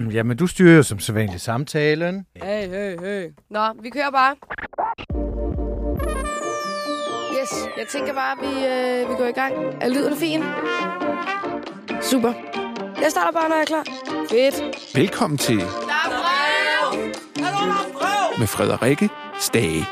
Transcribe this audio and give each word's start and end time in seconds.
Jamen, 0.16 0.36
du 0.36 0.46
styrer 0.46 0.76
jo 0.76 0.82
som 0.82 0.98
sædvanlig 0.98 1.40
samtalen. 1.40 2.26
Hey, 2.42 2.68
hey, 2.68 3.00
hey. 3.00 3.28
Nå, 3.50 3.60
vi 3.82 3.90
kører 3.90 4.10
bare. 4.10 4.34
Yes, 7.40 7.52
jeg 7.78 7.86
tænker 7.88 8.14
bare, 8.14 8.32
at 8.32 8.38
vi, 8.42 8.66
øh, 8.66 9.10
vi 9.10 9.14
går 9.18 9.26
i 9.26 9.32
gang. 9.32 9.54
Er 9.80 9.88
lyden 9.88 10.16
fin? 10.16 10.42
Super. 12.02 12.32
Jeg 13.02 13.10
starter 13.10 13.32
bare, 13.32 13.48
når 13.48 13.56
jeg 13.56 13.62
er 13.62 13.66
klar. 13.66 13.84
Fedt. 14.30 14.96
Velkommen 14.96 15.38
til 15.38 15.58
Der 15.58 15.64
er 15.64 16.08
brev! 17.94 18.38
med 18.38 18.46
Frederikke 18.46 19.08
Stage. 19.40 19.86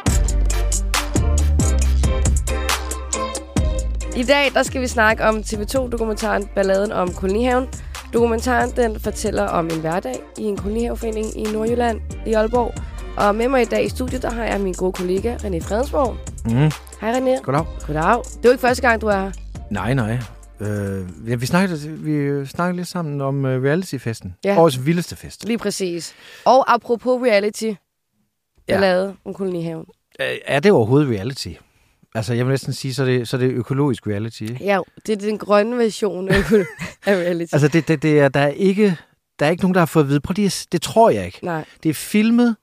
I 4.16 4.22
dag 4.22 4.50
der 4.54 4.62
skal 4.62 4.80
vi 4.80 4.86
snakke 4.86 5.24
om 5.24 5.36
TV2-dokumentaren 5.36 6.48
Balladen 6.54 6.92
om 6.92 7.12
kolonihaven. 7.14 7.68
Dokumentaren 8.12 8.70
den 8.76 9.00
fortæller 9.00 9.42
om 9.42 9.66
en 9.66 9.80
hverdag 9.80 10.16
i 10.38 10.42
en 10.42 10.56
kolonihaveforening 10.56 11.38
i 11.38 11.42
Nordjylland 11.42 12.00
i 12.26 12.32
Aalborg. 12.32 12.74
Og 13.16 13.34
med 13.34 13.48
mig 13.48 13.62
i 13.62 13.64
dag 13.64 13.84
i 13.84 13.88
studiet, 13.88 14.22
der 14.22 14.30
har 14.30 14.44
jeg 14.44 14.60
min 14.60 14.72
gode 14.72 14.92
kollega 14.92 15.36
René 15.36 15.58
Fredensborg. 15.68 16.16
Mm. 16.44 16.70
Hej 17.00 17.12
René. 17.12 17.42
Goddag. 17.42 17.64
Goddag. 17.86 18.22
Det 18.24 18.36
er 18.36 18.40
jo 18.44 18.50
ikke 18.50 18.60
første 18.60 18.82
gang, 18.88 19.00
du 19.00 19.06
er 19.06 19.20
her. 19.20 19.30
Nej, 19.70 19.94
nej. 19.94 20.18
Øh, 20.60 21.08
ja, 21.28 21.34
vi, 21.34 21.46
snakkede, 21.46 21.90
vi 21.98 22.46
snakkede 22.46 22.76
lidt 22.76 22.88
sammen 22.88 23.20
om 23.20 23.44
uh, 23.44 23.50
reality-festen. 23.50 24.34
Ja. 24.44 24.60
Årets 24.60 24.86
vildeste 24.86 25.16
fest. 25.16 25.44
Lige 25.44 25.58
præcis. 25.58 26.14
Og 26.44 26.74
apropos 26.74 27.22
reality, 27.22 27.64
Ja. 28.68 28.74
ballade 28.74 29.14
om 29.24 29.34
kolonihaven. 29.34 29.84
Øh, 30.20 30.26
er 30.46 30.60
det 30.60 30.72
overhovedet 30.72 31.08
reality? 31.10 31.48
Altså, 32.14 32.34
jeg 32.34 32.46
vil 32.46 32.50
næsten 32.50 32.72
sige, 32.72 32.94
så 32.94 33.02
er 33.02 33.06
det, 33.06 33.28
så 33.28 33.36
er 33.36 33.38
det 33.38 33.50
økologisk 33.50 34.06
reality, 34.06 34.42
ikke? 34.42 34.58
Ja, 34.64 34.78
det 35.06 35.12
er 35.12 35.16
den 35.16 35.38
grønne 35.38 35.78
version 35.78 36.28
af 36.28 36.42
reality. 37.06 37.54
Altså, 37.54 37.68
det, 37.68 37.88
det, 37.88 38.02
det 38.02 38.20
er, 38.20 38.28
der, 38.28 38.40
er 38.40 38.48
ikke, 38.48 38.96
der 39.38 39.46
er 39.46 39.50
ikke 39.50 39.62
nogen, 39.62 39.74
der 39.74 39.80
har 39.80 39.86
fået 39.86 40.02
at 40.04 40.08
vide. 40.08 40.20
Prøv 40.20 40.32
lige, 40.36 40.66
det 40.72 40.82
tror 40.82 41.10
jeg 41.10 41.26
ikke. 41.26 41.38
Nej. 41.42 41.64
Det 41.82 41.88
er 41.88 41.94
filmet, 41.94 42.56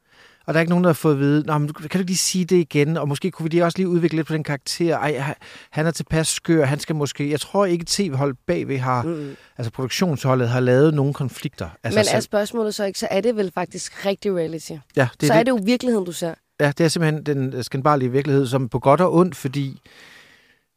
og 0.45 0.53
der 0.53 0.57
er 0.57 0.61
ikke 0.61 0.69
nogen, 0.69 0.83
der 0.83 0.89
har 0.89 0.93
fået 0.93 1.13
at 1.13 1.19
vide, 1.19 1.43
Nå, 1.47 1.57
men 1.57 1.73
kan 1.73 1.89
du 1.91 1.97
ikke 1.97 2.05
lige 2.09 2.17
sige 2.17 2.45
det 2.45 2.55
igen? 2.55 2.97
Og 2.97 3.07
måske 3.07 3.31
kunne 3.31 3.43
vi 3.43 3.49
lige 3.49 3.65
også 3.65 3.77
lige 3.77 3.87
udvikle 3.87 4.15
lidt 4.17 4.27
på 4.27 4.33
den 4.33 4.43
karakter. 4.43 4.97
Ej, 4.97 5.17
ha- 5.19 5.33
han 5.71 5.85
er 5.85 5.91
tilpas 5.91 6.27
skør, 6.27 6.65
han 6.65 6.79
skal 6.79 6.95
måske... 6.95 7.29
Jeg 7.31 7.39
tror 7.39 7.65
ikke, 7.65 7.85
tv-holdet 7.87 8.37
bagved 8.47 8.77
har... 8.77 9.03
Mm. 9.03 9.35
Altså, 9.57 9.71
produktionsholdet 9.71 10.49
har 10.49 10.59
lavet 10.59 10.93
nogle 10.93 11.13
konflikter. 11.13 11.69
Altså, 11.83 11.99
Men 11.99 12.05
er 12.15 12.19
spørgsmålet 12.19 12.75
så 12.75 12.83
ikke, 12.83 12.99
så 12.99 13.07
er 13.11 13.21
det 13.21 13.35
vel 13.35 13.51
faktisk 13.53 14.05
rigtig 14.05 14.35
reality? 14.35 14.71
ja, 14.95 15.07
Det 15.21 15.27
så 15.27 15.33
er 15.33 15.43
det 15.43 15.51
jo 15.51 15.59
virkeligheden, 15.63 16.05
du 16.05 16.11
ser. 16.11 16.33
Ja, 16.59 16.71
det 16.77 16.83
er 16.83 16.87
simpelthen 16.87 17.23
den 17.25 17.63
skandbarlige 17.63 18.11
virkelighed, 18.11 18.47
som 18.47 18.69
på 18.69 18.79
godt 18.79 19.01
og 19.01 19.13
ondt, 19.15 19.35
fordi 19.35 19.81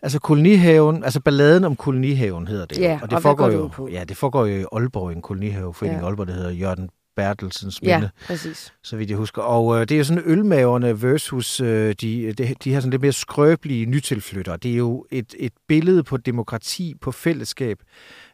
altså 0.02 0.18
kolonihaven, 0.18 1.04
altså 1.04 1.20
balladen 1.20 1.64
om 1.64 1.76
kolonihaven 1.76 2.46
hedder 2.48 2.66
det. 2.66 2.78
Ja, 2.78 2.94
og 2.94 3.02
og 3.02 3.10
det 3.10 3.12
hvad 3.12 3.22
foregår 3.22 3.50
jo, 3.50 3.66
på? 3.68 3.88
ja, 3.88 4.04
det 4.04 4.16
foregår 4.16 4.46
jo 4.46 4.60
i 4.60 4.64
Aalborg, 4.72 5.12
en 5.12 5.22
kolonihaveforening 5.22 6.00
Ja. 6.00 6.04
i 6.04 6.06
Aalborg, 6.06 6.26
der 6.26 6.32
hedder 6.34 6.50
Jørgen 6.50 6.90
Bertelsens 7.16 7.80
Ja, 7.82 7.98
minde, 7.98 8.10
præcis. 8.26 8.72
så 8.82 8.96
vidt 8.96 9.10
jeg 9.10 9.18
husker. 9.18 9.42
Og 9.42 9.74
øh, 9.76 9.80
det 9.80 9.92
er 9.92 9.98
jo 9.98 10.04
sådan 10.04 10.22
ølmaverne 10.26 11.02
versus 11.02 11.60
øh, 11.60 11.94
de, 12.00 12.32
de, 12.32 12.54
de 12.64 12.70
her 12.72 12.80
sådan 12.80 12.90
lidt 12.90 13.02
mere 13.02 13.12
skrøbelige 13.12 13.86
nytilflyttere. 13.86 14.56
Det 14.56 14.70
er 14.72 14.76
jo 14.76 15.06
et, 15.10 15.34
et 15.38 15.52
billede 15.68 16.02
på 16.02 16.16
demokrati, 16.16 16.94
på 17.00 17.12
fællesskab. 17.12 17.78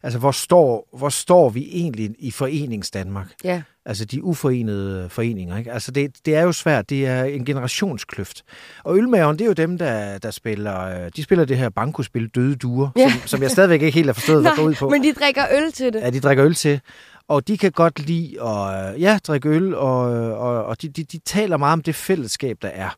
Altså, 0.02 0.18
hvor 0.18 0.30
står, 0.30 0.88
hvor 0.98 1.08
står 1.08 1.48
vi 1.48 1.68
egentlig 1.72 2.10
i 2.18 2.30
foreningsdanmark? 2.30 3.26
Ja. 3.44 3.62
Altså 3.86 4.04
de 4.04 4.24
uforenede 4.24 5.08
foreninger. 5.10 5.56
Ikke? 5.58 5.72
Altså 5.72 5.90
det, 5.90 6.10
det 6.26 6.34
er 6.34 6.42
jo 6.42 6.52
svært. 6.52 6.90
Det 6.90 7.06
er 7.06 7.24
en 7.24 7.44
generationskløft. 7.44 8.42
Og 8.84 8.96
ølmaveren, 8.96 9.36
det 9.38 9.44
er 9.44 9.46
jo 9.46 9.52
dem, 9.52 9.78
der, 9.78 10.18
der 10.18 10.30
spiller... 10.30 10.80
øh, 11.04 11.10
De 11.16 11.22
spiller 11.22 11.44
det 11.44 11.56
her 11.58 11.68
bankospil 11.68 12.28
Døde 12.28 12.56
Duer, 12.56 12.88
Ja. 12.96 13.10
som, 13.10 13.20
som 13.26 13.42
jeg 13.42 13.50
stadigvæk 13.50 13.82
ikke 13.82 13.94
helt 13.94 14.06
har 14.08 14.12
forstået, 14.14 14.42
hvad 14.42 14.52
går 14.56 14.62
ud 14.62 14.74
på. 14.74 14.88
men 14.88 15.02
de 15.02 15.12
drikker 15.12 15.42
øl 15.56 15.72
til 15.72 15.92
det. 15.92 16.00
Ja, 16.00 16.10
de 16.10 16.20
drikker 16.20 16.44
øl 16.46 16.54
til. 16.54 16.80
Og 17.28 17.48
de 17.48 17.58
kan 17.58 17.72
godt 17.72 18.06
lide 18.06 18.42
at 18.42 18.94
øh, 18.94 19.00
ja, 19.00 19.18
drikke 19.26 19.48
øl, 19.48 19.74
og, 19.74 20.00
og, 20.32 20.64
og 20.64 20.82
de, 20.82 20.88
de, 20.88 21.04
de 21.04 21.18
taler 21.18 21.56
meget 21.56 21.72
om 21.72 21.82
det 21.82 21.94
fællesskab, 21.94 22.58
der 22.62 22.68
er. 22.68 22.96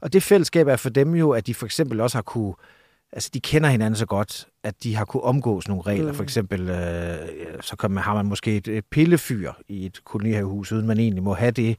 Og 0.00 0.12
det 0.12 0.22
fællesskab 0.22 0.68
er 0.68 0.76
for 0.76 0.90
dem 0.90 1.14
jo, 1.14 1.30
at 1.30 1.46
de 1.46 1.54
for 1.54 1.66
eksempel 1.66 2.00
også 2.00 2.16
har 2.16 2.22
kunne... 2.22 2.54
Altså, 3.12 3.30
de 3.34 3.40
kender 3.40 3.68
hinanden 3.68 3.96
så 3.96 4.06
godt, 4.06 4.46
at 4.64 4.74
de 4.82 4.96
har 4.96 5.04
kunne 5.04 5.22
omgås 5.22 5.68
nogle 5.68 5.82
regler. 5.82 6.08
Mm. 6.08 6.14
For 6.14 6.22
eksempel, 6.22 6.60
øh, 6.60 7.16
så 7.60 7.76
kan 7.76 7.90
man, 7.90 8.04
har 8.04 8.14
man 8.14 8.26
måske 8.26 8.56
et, 8.56 8.68
et 8.68 8.84
pillefyr 8.90 9.52
i 9.68 9.86
et 9.86 10.04
kolonihavehus, 10.04 10.72
uden 10.72 10.86
man 10.86 10.98
egentlig 10.98 11.22
må 11.22 11.34
have 11.34 11.50
det. 11.50 11.76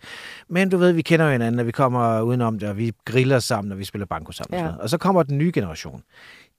Men 0.49 0.69
du 0.69 0.77
ved, 0.77 0.91
vi 0.91 1.01
kender 1.01 1.31
hinanden, 1.31 1.59
og 1.59 1.65
vi 1.67 1.71
kommer 1.71 2.21
udenom 2.21 2.59
det, 2.59 2.69
og 2.69 2.77
vi 2.77 2.91
griller 3.05 3.39
sammen, 3.39 3.71
og 3.71 3.79
vi 3.79 3.83
spiller 3.83 4.05
banko 4.05 4.31
sammen. 4.31 4.59
Ja. 4.59 4.59
Og, 4.59 4.65
sådan 4.65 4.71
noget. 4.73 4.83
og 4.83 4.89
så 4.89 4.97
kommer 4.97 5.23
den 5.23 5.37
nye 5.37 5.51
generation. 5.53 6.03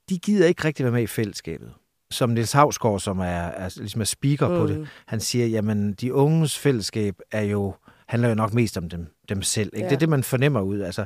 De 0.08 0.18
gider 0.18 0.47
ikke 0.47 0.64
rigtig 0.64 0.84
være 0.84 0.92
med 0.92 1.03
i 1.03 1.06
fællesskabet. 1.06 1.72
Som 2.10 2.30
Niels 2.30 2.52
Havsgaard, 2.52 3.00
som 3.00 3.18
er, 3.18 3.24
er, 3.24 3.74
ligesom 3.76 4.00
er 4.00 4.04
speaker 4.04 4.48
mm. 4.48 4.56
på 4.56 4.66
det, 4.66 4.88
han 5.06 5.20
siger, 5.20 5.46
jamen, 5.46 5.92
de 5.92 6.14
unges 6.14 6.58
fællesskab 6.58 7.14
er 7.32 7.42
jo, 7.42 7.74
handler 8.08 8.28
jo 8.28 8.34
nok 8.34 8.54
mest 8.54 8.78
om 8.78 8.88
dem, 8.88 9.06
dem 9.28 9.42
selv. 9.42 9.70
Ikke? 9.75 9.84
Ja. 9.84 9.88
Det 9.88 9.94
er 9.94 9.98
det, 9.98 10.09
man 10.09 10.22
fornemmer 10.22 10.60
ud. 10.60 10.81
Altså, 10.81 11.04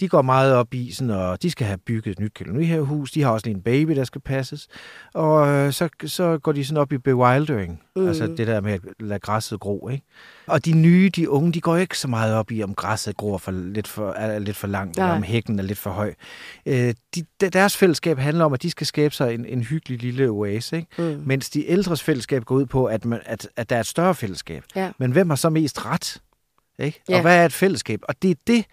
de 0.00 0.08
går 0.08 0.22
meget 0.22 0.54
op 0.54 0.74
i, 0.74 0.92
sådan, 0.92 1.10
og 1.10 1.42
de 1.42 1.50
skal 1.50 1.66
have 1.66 1.78
bygget 1.78 2.12
et 2.12 2.20
nyt 2.20 2.34
kolonihavehus. 2.34 3.10
De 3.12 3.22
har 3.22 3.30
også 3.30 3.46
lige 3.46 3.54
en 3.56 3.62
baby, 3.62 3.96
der 3.96 4.04
skal 4.04 4.20
passes. 4.20 4.68
Og 5.14 5.48
øh, 5.48 5.72
så, 5.72 5.88
så 6.06 6.38
går 6.38 6.52
de 6.52 6.64
sådan 6.64 6.80
op 6.80 6.92
i 6.92 6.98
bewildering. 6.98 7.82
Mm. 7.96 8.08
Altså 8.08 8.26
det 8.26 8.46
der 8.46 8.60
med 8.60 8.72
at 8.72 8.80
lade 9.00 9.18
græsset 9.20 9.60
gro. 9.60 9.88
Ikke? 9.88 10.04
Og 10.46 10.64
de 10.64 10.72
nye, 10.72 11.10
de 11.16 11.30
unge, 11.30 11.52
de 11.52 11.60
går 11.60 11.76
ikke 11.76 11.98
så 11.98 12.08
meget 12.08 12.34
op 12.34 12.50
i, 12.50 12.62
om 12.62 12.74
græsset 12.74 13.16
gror 13.16 13.38
for, 13.38 13.50
lidt, 13.52 13.86
for, 13.88 14.10
er 14.12 14.38
lidt 14.38 14.56
for 14.56 14.66
langt, 14.66 14.96
Nej. 14.96 15.06
eller 15.06 15.16
om 15.16 15.22
hækken 15.22 15.58
er 15.58 15.62
lidt 15.62 15.78
for 15.78 15.90
høj. 15.90 16.14
Øh, 16.66 16.94
de- 17.14 17.48
deres 17.50 17.76
fællesskab 17.76 18.18
handler 18.18 18.44
om, 18.44 18.52
at 18.52 18.62
de 18.62 18.70
skal 18.70 18.86
skabe 18.86 19.14
sig 19.14 19.34
en, 19.34 19.44
en 19.44 19.62
hyggelig 19.62 19.98
lille 20.02 20.28
oase. 20.28 20.76
Ikke? 20.76 20.88
Mm. 20.98 21.22
Mens 21.26 21.50
de 21.50 21.66
ældres 21.70 22.02
fællesskab 22.02 22.44
går 22.44 22.54
ud 22.54 22.66
på, 22.66 22.84
at, 22.86 23.04
man, 23.04 23.20
at, 23.26 23.48
at 23.56 23.70
der 23.70 23.76
er 23.76 23.80
et 23.80 23.86
større 23.86 24.14
fællesskab. 24.14 24.62
Ja. 24.76 24.90
Men 24.98 25.12
hvem 25.12 25.28
har 25.28 25.36
så 25.36 25.50
mest 25.50 25.86
ret? 25.86 26.20
Ikke? 26.78 27.02
Ja. 27.08 27.14
Og 27.16 27.20
hvad 27.20 27.36
er 27.36 27.44
et 27.44 27.52
fællesskab? 27.52 28.00
Og 28.02 28.22
det 28.22 28.30
er 28.30 28.34
det, 28.46 28.64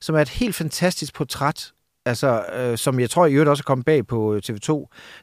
som 0.00 0.14
er 0.14 0.20
et 0.20 0.28
helt 0.28 0.54
fantastisk 0.54 1.14
portræt, 1.14 1.72
altså, 2.06 2.44
øh, 2.54 2.78
som 2.78 3.00
jeg 3.00 3.10
tror 3.10 3.26
i 3.26 3.32
øvrigt 3.32 3.48
også 3.48 3.60
er 3.60 3.64
kommet 3.64 3.84
bag 3.84 4.06
på 4.06 4.34
øh, 4.34 4.42
TV2. 4.46 4.68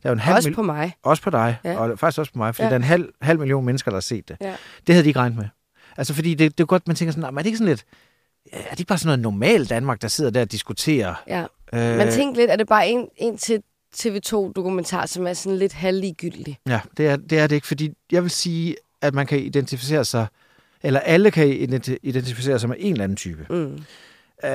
Der 0.03 0.09
er 0.09 0.12
en 0.12 0.19
halv 0.19 0.35
Også 0.35 0.52
på 0.53 0.62
mig. 0.62 0.94
også 1.03 1.24
på 1.24 1.29
dig, 1.29 1.57
Ja. 1.63 1.78
og 1.78 2.00
faktisk 2.00 2.19
også 2.19 2.31
på 2.31 2.38
mig, 2.38 2.56
fordi 2.56 2.63
Ja. 2.63 2.69
der 2.69 2.74
er 2.75 2.79
en 2.79 2.84
halv, 2.84 3.09
halv 3.22 3.40
million 3.40 3.66
mennesker, 3.66 3.91
der 3.91 3.96
har 3.96 4.02
set 4.02 4.28
det. 4.29 4.38
Ja. 4.41 4.56
Det 4.88 4.96
havde 4.96 5.03
de 5.03 5.09
ikke 5.09 5.19
regnet 5.19 5.38
med. 5.38 5.46
Altså, 5.97 6.13
fordi 6.13 6.34
det, 6.34 6.57
det 6.57 6.63
er 6.63 6.68
godt, 6.68 6.88
man 6.88 6.96
tænker 6.96 7.12
sådan, 7.12 7.22
"Nå, 7.22 7.31
men 7.31 7.38
er 7.38 7.41
det 7.41 7.46
ikke 7.47 7.57
sådan 7.57 7.69
lidt, 7.69 7.84
er 8.53 8.69
det 8.72 8.79
ikke 8.79 8.88
bare 8.90 8.97
sådan 8.97 9.08
noget 9.08 9.19
normalt 9.19 9.69
Danmark, 9.69 10.02
der 10.02 10.08
sidder 10.08 10.31
der 10.31 10.41
og 10.41 10.52
diskuterer? 10.52 11.16
Ja. 11.28 11.46
Øh, 11.73 11.97
Men 11.97 12.12
tænk 12.12 12.38
lidt, 12.38 12.52
er 12.52 12.56
det 12.56 12.68
bare 12.68 12.90
en, 12.90 13.08
en 13.18 13.38
til 13.38 13.62
TV2-dokumentar, 13.96 15.06
som 15.06 15.28
er 15.28 15.34
sådan 15.34 15.58
lidt 15.58 15.73
halvligegyldig? 15.73 16.58
Ja, 16.68 16.79
det 16.97 17.08
er, 17.08 17.16
det 17.16 17.40
er 17.40 17.47
det 17.47 17.56
ikke, 17.56 17.68
fordi 17.68 17.90
jeg 18.12 18.23
vil 18.23 18.31
sige, 18.31 18.75
at 19.02 19.13
man 19.13 19.28
kan 19.28 19.40
identificere 19.40 20.06
sig, 20.06 20.28
eller 20.84 21.00
alle 21.00 21.31
kan 21.31 21.47
identi- 21.47 21.97
identificere 22.03 22.59
sig 22.59 22.69
med 22.69 22.78
en 22.80 22.92
eller 22.92 23.03
anden 23.03 23.16
type. 23.16 23.46
Mm. 23.50 23.84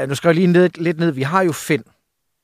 Uh, 0.02 0.08
nu 0.08 0.14
skal 0.14 0.28
jeg 0.28 0.34
lige 0.34 0.46
ned, 0.46 0.70
lidt 0.74 0.98
ned. 0.98 1.10
Vi 1.10 1.22
har 1.22 1.42
jo 1.42 1.52
Finn. 1.52 1.82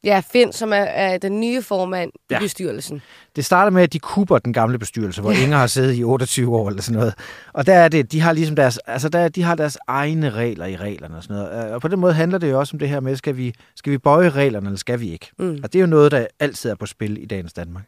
Ja, 0.05 0.23
Finn, 0.33 0.53
som 0.53 0.73
er, 0.73 0.77
er 0.77 1.19
den 1.19 1.41
nye 1.41 1.63
formand 1.63 2.13
ja. 2.31 2.39
I 2.39 2.41
bestyrelsen. 2.41 3.03
Det 3.37 3.45
starter 3.45 3.71
med, 3.71 3.83
at 3.83 3.93
de 3.93 3.99
kuber 3.99 4.39
den 4.39 4.53
gamle 4.53 4.79
bestyrelse, 4.79 5.21
hvor 5.21 5.33
Inger 5.33 5.57
har 5.57 5.67
siddet 5.67 5.99
i 5.99 6.05
28 6.05 6.57
år 6.57 6.69
eller 6.69 6.83
sådan 6.83 6.99
noget. 6.99 7.15
Og 7.53 7.67
der 7.67 7.75
er 7.75 7.89
det, 7.89 8.13
de 8.13 8.21
har 8.21 8.33
ligesom 8.33 8.57
deres, 8.57 8.79
altså 8.79 9.09
der, 9.09 9.29
de 9.29 9.43
har 9.43 9.55
deres 9.55 9.79
egne 9.89 10.31
regler 10.31 10.67
i 10.67 10.77
reglerne 10.77 11.17
og 11.17 11.23
sådan 11.23 11.37
noget. 11.37 11.67
Øh, 11.67 11.75
Og 11.75 11.81
på 11.81 11.89
den 11.89 12.01
måde 12.01 12.13
handler 12.13 12.39
det 12.39 12.51
jo 12.51 12.59
også 12.59 12.75
om 12.75 12.79
det 12.79 12.89
her 12.89 13.01
med, 13.01 13.17
skal 13.17 13.37
vi, 13.37 13.55
skal 13.77 13.93
vi 13.93 13.99
bøje 13.99 14.31
reglerne, 14.31 14.67
eller 14.67 14.79
skal 14.79 15.01
vi 15.01 15.13
ikke? 15.13 15.31
Mm. 15.39 15.61
Og 15.65 15.73
det 15.73 15.79
er 15.79 15.81
jo 15.81 15.87
noget, 15.87 16.13
der 16.13 16.27
altid 16.41 16.71
er 16.71 16.75
på 16.75 16.87
spil 16.87 17.23
i 17.23 17.27
dagens 17.27 17.53
Danmark. 17.53 17.85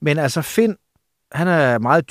Men 0.00 0.18
altså 0.18 0.42
Finn, 0.42 0.76
han 1.32 1.48
er 1.48 1.78
meget 1.78 2.06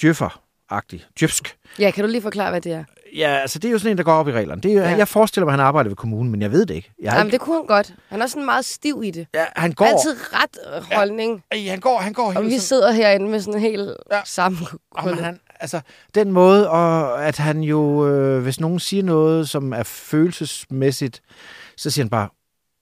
djøffer-agtig. 0.71 0.99
Djøfsk. 1.19 1.55
Ja, 1.79 1.91
kan 1.91 2.03
du 2.03 2.09
lige 2.09 2.21
forklare, 2.21 2.49
hvad 2.49 2.61
det 2.61 2.71
er? 2.71 2.83
Ja, 3.15 3.29
altså 3.29 3.59
det 3.59 3.67
er 3.67 3.71
jo 3.71 3.77
sådan 3.79 3.91
en, 3.91 3.97
der 3.97 4.03
går 4.03 4.13
op 4.13 4.27
i 4.27 4.31
reglerne. 4.31 4.61
Det 4.61 4.71
er 4.73 4.81
Ja. 4.81 4.89
ja. 4.89 4.97
Jeg 4.97 5.07
forestiller 5.07 5.45
mig, 5.45 5.53
at 5.53 5.59
han 5.59 5.67
arbejder 5.67 5.89
ved 5.89 5.95
kommunen, 5.95 6.31
men 6.31 6.41
jeg 6.41 6.51
ved 6.51 6.65
det 6.65 6.73
ikke. 6.75 6.91
Jeg 7.01 7.13
Jamen, 7.13 7.27
ikke 7.27 7.31
det 7.37 7.41
kunne 7.41 7.55
han 7.55 7.65
godt. 7.65 7.93
Han 8.09 8.21
er 8.21 8.27
sådan 8.27 8.45
meget 8.45 8.65
stiv 8.65 9.01
i 9.05 9.11
det. 9.11 9.27
ja, 9.33 9.45
han 9.55 9.71
går, 9.71 9.85
Altid 9.85 10.15
ret 10.33 10.57
øh, 10.75 10.95
holdning. 10.97 11.43
Ej, 11.51 11.57
han 11.69 11.79
går, 11.79 11.97
han 11.99 12.13
går 12.13 12.25
Og 12.25 12.33
hele 12.33 12.43
vi 12.45 12.49
tiden. 12.51 12.61
sidder 12.61 12.91
herinde 12.91 13.29
med 13.29 13.39
sådan 13.39 13.53
en 13.53 13.59
helt 13.61 13.95
ja. 14.11 14.15
Ja. 14.15 14.21
sammen. 14.25 14.61
Og 14.91 15.05
men 15.05 15.19
han, 15.19 15.39
altså, 15.59 15.81
den 16.15 16.31
måde, 16.31 16.69
og 16.69 17.25
at 17.25 17.37
han 17.37 17.61
jo, 17.61 18.07
øh, 18.07 18.41
hvis 18.43 18.59
nogen 18.59 18.79
siger 18.79 19.03
noget, 19.03 19.49
som 19.49 19.73
er 19.73 19.83
følelsesmæssigt, 19.83 21.21
så 21.77 21.89
siger 21.91 22.03
han 22.05 22.09
bare, 22.09 22.27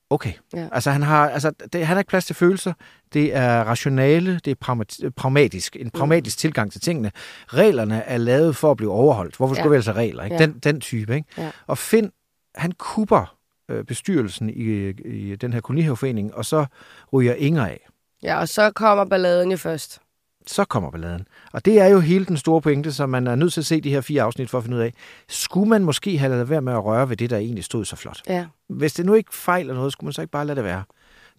okay. 0.10 0.34
Ja. 0.54 0.68
Altså, 0.72 0.92
han 0.92 1.04
har, 1.04 1.30
altså, 1.30 1.52
det, 1.74 1.86
han 1.88 1.96
har 1.96 2.00
ikke 2.00 2.10
plads 2.10 2.26
til 2.26 2.36
følelser. 2.36 2.74
Det 3.14 3.36
er 3.36 3.64
rationale, 3.64 4.40
det 4.46 4.52
er 4.52 4.56
pragmat- 4.66 5.10
pragmatisk. 5.16 5.76
En 5.80 5.90
pragmatisk 5.90 6.38
tilgang 6.38 6.72
til 6.72 6.82
tingene. 6.82 7.12
Reglerne 7.48 8.02
er 8.04 8.18
lavet 8.18 8.56
for 8.56 8.72
at 8.72 8.78
blive 8.78 8.92
overholdt. 8.92 9.36
Hvorfor 9.38 9.56
skulle 9.56 9.66
Ja. 9.66 9.70
vi 9.70 9.76
altså 9.76 9.92
regler? 9.92 10.24
Ikke? 10.24 10.36
Ja. 10.36 10.42
Den, 10.46 10.60
den 10.60 10.80
type. 10.82 11.16
Ikke? 11.16 11.28
Ja. 11.38 11.52
Og 11.68 11.78
Finn, 11.78 12.12
han 12.56 12.72
kupper 12.72 13.36
øh, 13.70 13.84
bestyrelsen 13.84 14.50
i, 14.50 14.90
i 14.90 15.36
den 15.36 15.54
her 15.54 15.62
kolonihaveforening, 15.62 16.34
og 16.36 16.46
så 16.46 16.66
ryger 17.14 17.34
Inger 17.34 17.66
af. 17.66 17.88
Ja, 18.24 18.40
og 18.40 18.50
så 18.50 18.72
kommer 18.72 19.06
balladen 19.06 19.52
jo 19.52 19.58
først. 19.58 20.00
så 20.48 20.66
kommer 20.66 20.92
balladen. 20.92 21.28
Og 21.58 21.66
det 21.66 21.80
er 21.80 21.88
jo 21.88 22.00
hele 22.00 22.26
den 22.26 22.38
store 22.38 22.62
pointe, 22.62 22.94
som 22.94 23.10
man 23.10 23.28
er 23.28 23.36
nødt 23.36 23.54
til 23.54 23.62
at 23.62 23.66
se 23.66 23.82
de 23.82 23.90
her 23.90 24.02
fire 24.02 24.24
afsnit 24.24 24.50
for 24.50 24.58
at 24.58 24.64
finde 24.64 24.78
ud 24.78 24.82
af. 24.82 24.94
Skulle 25.30 25.70
man 25.70 25.84
måske 25.84 26.18
have 26.18 26.30
lavet 26.30 26.50
være 26.50 26.62
med 26.62 26.74
at 26.74 26.86
røre 26.86 27.10
ved 27.10 27.18
det, 27.18 27.30
der 27.30 27.38
egentlig 27.38 27.64
stod 27.64 27.86
så 27.86 27.96
flot? 27.96 28.22
Ja. 28.28 28.46
Hvis 28.70 28.94
det 28.94 29.06
nu 29.06 29.14
ikke 29.14 29.36
fejler 29.36 29.74
noget, 29.74 29.94
skulle 29.94 30.08
man 30.08 30.14
så 30.14 30.22
ikke 30.22 30.32
bare 30.32 30.46
lade 30.46 30.56
det 30.56 30.64
være? 30.64 30.84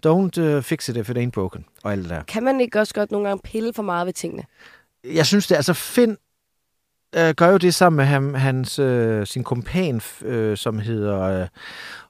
Don't 0.07 0.43
uh, 0.43 0.63
fix 0.63 0.89
it 0.89 0.97
if 0.97 1.11
it 1.11 1.19
ain't 1.19 1.31
broken, 1.31 1.65
og 1.83 1.93
alt 1.93 2.03
det 2.03 2.11
der. 2.11 2.23
Kan 2.23 2.43
man 2.43 2.61
ikke 2.61 2.81
også 2.81 2.95
godt 2.95 3.11
nogle 3.11 3.29
gange 3.29 3.41
pille 3.45 3.73
for 3.73 3.83
meget 3.83 4.07
ved 4.07 4.13
tingene? 4.13 4.45
Jeg 5.05 5.27
synes, 5.27 5.47
det 5.47 5.55
er 5.55 5.59
altså 5.59 5.73
Finn, 5.73 6.17
øh, 7.17 7.35
gør 7.35 7.51
jo 7.51 7.57
det 7.57 7.75
sammen 7.75 7.97
med 7.97 8.05
ham, 8.05 8.35
hans, 8.35 8.79
øh, 8.79 9.27
sin 9.27 9.45
kompan, 9.45 10.01
øh, 10.23 10.57
som 10.57 10.79
hedder... 10.79 11.21
Øh, 11.21 11.47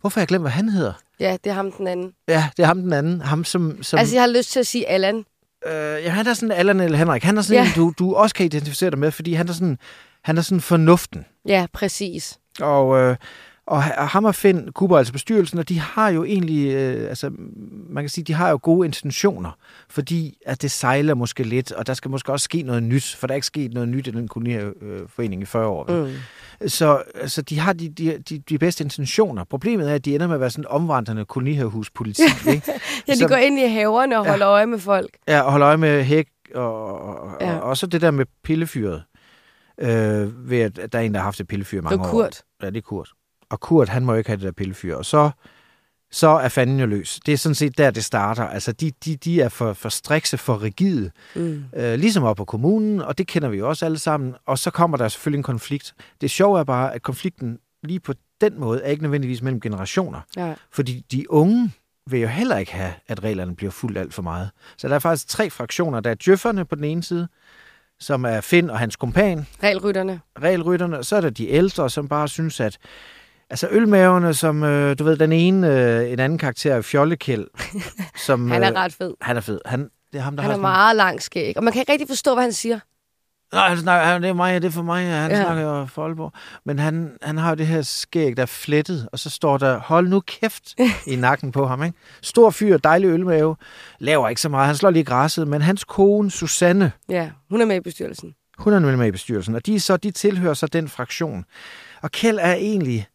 hvorfor 0.01 0.21
har 0.21 0.23
jeg 0.23 0.29
glemt, 0.29 0.43
hvad 0.43 0.51
han 0.51 0.69
hedder? 0.69 0.93
Ja, 1.21 1.37
det 1.45 1.51
er 1.51 1.55
ham 1.55 1.73
den 1.73 1.87
anden. 1.87 2.13
Ja, 2.29 2.49
det 2.57 2.63
er 2.63 2.67
ham 2.67 2.83
den 2.83 2.93
anden. 2.93 3.21
Ham, 3.21 3.45
som... 3.45 3.83
som 3.83 3.99
Altså, 3.99 4.15
jeg 4.15 4.23
har 4.23 4.29
lyst 4.39 4.51
til 4.51 4.61
at 4.61 4.67
sige 4.67 4.89
Allan. 4.89 5.25
Øh, 5.67 5.73
ja, 6.05 6.11
han 6.11 6.27
er 6.27 6.35
sådan 6.35 6.53
Allan 6.53 6.81
eller 6.81 6.99
Henrik. 6.99 7.23
Han 7.23 7.39
er 7.39 7.43
sådan 7.43 7.63
Ja. 7.63 7.69
en, 7.69 7.75
du, 7.77 7.93
du 7.99 8.15
også 8.15 8.35
kan 8.35 8.47
identificere 8.47 8.91
dig 8.91 8.99
med, 8.99 9.11
fordi 9.11 9.33
han 9.35 9.49
er 9.49 9.53
sådan, 9.53 9.79
han 10.25 10.39
er 10.39 10.43
sådan 10.43 10.61
fornuften. 10.61 11.25
Ja, 11.49 11.67
præcis. 11.73 12.39
Og, 12.61 12.99
øh, 12.99 13.17
og 13.69 13.83
ha- 13.83 14.01
og 14.01 14.09
ham 14.09 14.25
og 14.25 14.35
Finn 14.35 14.69
Cooper, 14.73 14.97
altså 14.99 15.13
bestyrelsen, 15.13 15.59
og 15.59 15.69
de 15.69 15.79
har 15.81 16.09
jo 16.09 16.25
egentlig, 16.25 16.75
øh, 16.75 17.09
altså 17.09 17.31
man 17.89 18.03
kan 18.05 18.09
sige, 18.09 18.25
de 18.25 18.33
har 18.35 18.51
jo 18.51 18.59
gode 18.63 18.87
intentioner, 18.87 19.51
fordi 19.91 20.39
at 20.47 20.63
det 20.63 20.71
sejler 20.71 21.15
måske 21.15 21.43
lidt, 21.43 21.73
og 21.73 21.87
der 21.87 21.95
skal 21.95 22.11
måske 22.11 22.33
også 22.33 22.45
ske 22.45 22.63
noget 22.63 22.83
nyt, 22.83 23.15
for 23.19 23.27
der 23.27 23.33
er 23.33 23.37
ikke 23.37 23.47
sket 23.47 23.73
noget 23.75 23.89
nyt 23.89 24.07
i 24.07 24.11
den 24.11 24.29
koloniforening 24.29 25.43
i 25.43 25.45
40 25.45 25.67
år. 25.67 26.07
Mm. 26.07 26.69
Så 26.69 27.03
altså, 27.15 27.43
de 27.43 27.59
har 27.59 27.73
de, 27.73 27.89
de, 27.89 28.19
de, 28.29 28.39
de 28.39 28.59
bedste 28.59 28.85
intentioner. 28.85 29.45
Problemet 29.45 29.91
er, 29.91 29.95
at 29.95 30.05
de 30.05 30.15
ender 30.15 30.27
med 30.27 30.35
at 30.35 30.41
være 30.41 30.51
sådan 30.51 30.63
en 30.65 30.69
omvandrende 30.69 31.25
kolonihavehuspolitik, 31.25 32.47
ikke? 32.55 32.73
Ja, 33.09 33.13
de 33.13 33.19
Som- 33.19 33.29
går 33.29 33.37
ind 33.37 33.59
i 33.59 33.69
haverne 33.69 34.19
og 34.19 34.25
Ja. 34.25 34.31
holder 34.31 34.49
øje 34.49 34.67
med 34.67 34.79
folk. 34.79 35.11
Ja, 35.29 35.41
og 35.41 35.51
holde 35.51 35.67
øje 35.67 35.77
med 35.77 36.05
hæk, 36.05 36.27
og, 36.55 37.01
og, 37.01 37.31
Ja. 37.41 37.47
ja. 37.51 37.57
og 37.57 37.63
også 37.63 37.87
det 37.87 38.01
der 38.01 38.11
med 38.11 38.27
pillefyret. 38.45 39.03
Øh, 39.81 40.51
ved 40.51 40.59
at 40.61 40.79
at 40.79 40.93
der 40.93 40.99
er 40.99 41.03
en, 41.03 41.13
der 41.15 41.21
har 41.21 41.25
haft 41.25 41.41
et 41.41 41.49
pillefyr 41.49 41.77
i 41.77 41.81
Det 41.81 41.85
mange 41.85 41.99
var 41.99 42.07
år. 42.07 42.11
Kurt. 42.11 42.43
Ja, 42.63 42.67
det 42.71 42.77
er 42.77 42.81
Kurt. 42.81 43.11
Og 43.51 43.61
Kurt, 43.61 43.89
han 43.89 44.05
må 44.05 44.15
ikke 44.15 44.31
have 44.31 44.37
det 44.37 44.45
der 44.45 44.53
pillefyr. 44.53 44.97
Og 44.97 45.05
så, 45.05 45.31
så 46.11 46.29
er 46.29 46.49
fanden 46.49 46.81
jo 46.81 46.87
løs. 46.87 47.21
Det 47.27 47.33
er 47.35 47.39
sådan 47.39 47.55
set 47.55 47.79
der, 47.79 47.91
det 47.91 48.05
starter. 48.05 48.45
Altså, 48.45 48.73
de, 48.73 48.93
de, 49.05 49.17
de 49.17 49.41
er 49.41 49.49
for, 49.49 49.73
for 49.73 49.89
strikse, 49.89 50.39
for 50.39 50.63
rigide. 50.63 51.11
Mm. 51.37 51.65
Øh, 51.77 51.99
ligesom 51.99 52.25
op 52.25 52.37
på 52.37 52.45
kommunen, 52.45 53.01
og 53.01 53.19
det 53.19 53.27
kender 53.27 53.49
vi 53.49 53.59
jo 53.59 53.69
også 53.69 53.85
alle 53.85 53.99
sammen. 53.99 54.35
Og 54.47 54.59
så 54.59 54.71
kommer 54.71 54.97
der 54.97 55.09
selvfølgelig 55.09 55.39
en 55.39 55.43
konflikt. 55.43 55.95
Det 56.21 56.31
sjove 56.31 56.61
er 56.61 56.65
bare, 56.65 56.95
at 56.95 57.03
konflikten 57.03 57.59
lige 57.83 58.01
på 58.01 58.15
den 58.41 58.61
måde 58.61 58.83
er 58.83 58.91
ikke 58.91 59.03
nødvendigvis 59.03 59.43
mellem 59.43 59.61
generationer. 59.61 60.21
Ja. 60.37 60.55
Fordi 60.71 61.05
de 61.13 61.31
unge 61.31 61.73
vil 62.07 62.21
jo 62.21 62.29
heller 62.29 62.57
ikke 62.57 62.73
have, 62.73 62.93
at 63.09 63.25
reglerne 63.25 63.57
bliver 63.57 63.71
fuldt 63.71 63.99
alt 63.99 64.15
for 64.15 64.23
meget. 64.23 64.51
Så 64.77 64.89
der 64.89 64.95
er 64.95 64.99
faktisk 64.99 65.29
tre 65.29 65.51
fraktioner. 65.51 66.01
Der 66.01 66.11
er 66.11 66.15
djøfferne 66.15 66.65
på 66.65 66.75
den 66.75 66.85
ene 66.85 67.03
side, 67.03 67.29
som 68.01 68.25
er 68.25 68.41
Finn 68.41 68.71
og 68.71 68.79
hans 68.79 68.97
kompan, 68.97 69.47
Regelrytterne. 69.63 70.21
regelrytterne, 70.43 71.05
så 71.05 71.17
er 71.17 71.21
der 71.21 71.31
de 71.31 71.49
ældre, 71.49 71.91
som 71.91 72.09
bare 72.09 72.29
synes, 72.29 72.61
at 72.61 72.79
altså 73.51 73.69
ølmaverne, 73.71 74.35
som 74.35 74.63
øh, 74.63 74.99
du 74.99 75.05
ved, 75.05 75.17
den 75.17 75.33
ene, 75.33 75.69
øh, 76.01 76.13
en 76.13 76.19
anden 76.21 76.39
karakter 76.39 76.75
er 76.75 76.81
Fjollekæld, 76.83 77.47
som... 78.27 78.51
Han 78.51 78.63
er 78.63 78.71
øh, 78.71 78.77
ret 78.77 78.93
fed. 78.95 79.15
Han 79.21 79.37
er 79.37 79.41
fed. 79.41 79.61
Han, 79.67 79.81
det 80.13 80.19
er 80.19 80.23
ham, 80.23 80.37
der 80.37 80.43
Han 80.43 80.51
har 80.51 80.53
er 80.53 80.57
sådan- 80.57 80.63
meget 80.63 80.97
lang 80.97 81.23
skæg, 81.23 81.57
og 81.57 81.65
man 81.65 81.73
kan 81.73 81.81
ikke 81.81 81.93
rigtig 81.93 82.09
forstå, 82.09 82.35
hvad 82.35 82.43
han 82.45 82.53
siger. 82.53 82.79
Nej, 83.53 83.69
han 83.69 83.79
snakker, 83.79 84.07
han- 84.07 84.23
det 84.23 84.29
er 84.29 84.33
mig, 84.35 84.63
det 84.63 84.69
er 84.69 84.73
for 84.73 84.83
mig, 84.83 85.07
han 85.07 85.31
Ja. 85.31 85.43
snakker 85.43 85.63
jo 85.63 85.87
for 85.87 86.05
Aalborg. 86.05 86.33
Men 86.67 86.79
han, 86.79 87.17
han 87.23 87.39
har 87.39 87.49
jo 87.49 87.55
det 87.55 87.67
her 87.67 87.83
skæg, 87.83 88.37
der 88.37 88.43
er 88.43 88.47
flettet, 88.47 89.09
og 89.13 89.19
så 89.19 89.31
står 89.31 89.59
der, 89.59 89.79
hold 89.79 90.09
nu 90.09 90.21
kæft, 90.21 90.75
i 91.07 91.17
nakken 91.27 91.53
på 91.53 91.67
ham. 91.67 91.83
Ikke? 91.83 91.99
Stor 92.23 92.51
fyr, 92.51 92.77
dejlig 92.77 93.09
ølmave, 93.09 93.57
laver 93.99 94.29
ikke 94.29 94.41
så 94.41 94.49
meget, 94.49 94.67
han 94.67 94.77
slår 94.77 94.91
lige 94.91 95.05
græsset, 95.05 95.49
men 95.49 95.63
hans 95.63 95.85
kone, 95.85 96.31
Susanne, 96.31 96.93
Ja, 97.09 97.31
hun 97.51 97.61
er 97.61 97.65
med 97.67 97.77
i 97.77 97.81
bestyrelsen. 97.81 98.35
hun 98.59 98.73
er 98.73 98.79
med 98.97 99.07
i 99.07 99.11
bestyrelsen, 99.11 99.55
og 99.55 99.67
de, 99.67 99.81
så, 99.81 99.97
de 99.97 100.11
tilhører 100.11 100.55
så 100.55 100.67
den 100.67 100.89
fraktion. 100.89 101.45
Og 102.03 102.11
Kjeld 102.11 102.39
er 102.43 102.55
egentlig 102.55 103.07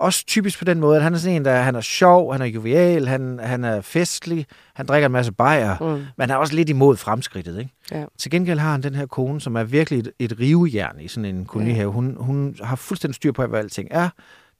også 0.00 0.24
typisk 0.26 0.58
på 0.58 0.64
den 0.64 0.80
måde, 0.80 0.96
at 0.96 1.02
han 1.02 1.14
er 1.14 1.18
sådan 1.18 1.36
en, 1.36 1.44
der 1.44 1.56
han 1.60 1.74
er 1.74 1.80
sjov, 1.80 2.32
han 2.32 2.42
er 2.42 2.46
jovial, 2.46 3.08
han, 3.08 3.40
han 3.42 3.64
er 3.64 3.80
festlig, 3.80 4.46
han 4.74 4.86
drikker 4.86 5.06
en 5.06 5.12
masse 5.12 5.32
bajer, 5.32 5.76
Mm. 5.80 5.86
men 5.86 6.04
han 6.20 6.30
er 6.30 6.36
også 6.36 6.54
lidt 6.54 6.68
imod 6.68 6.96
fremskridtet. 6.96 7.58
Ikke? 7.58 7.70
Ja. 7.92 8.04
Til 8.18 8.30
gengæld 8.30 8.58
har 8.58 8.70
han 8.72 8.82
den 8.82 8.94
her 8.94 9.06
kone, 9.06 9.40
som 9.40 9.56
er 9.56 9.64
virkelig 9.64 9.98
et, 9.98 10.10
et 10.18 10.40
rivejern 10.40 11.00
i 11.00 11.08
sådan 11.08 11.34
en 11.34 11.44
kolonihave. 11.44 11.92
Hun, 11.92 12.16
hun 12.20 12.56
har 12.62 12.76
fuldstændig 12.76 13.14
styr 13.14 13.32
på, 13.32 13.46
hvad 13.46 13.58
alting 13.58 13.88
er. 13.90 14.08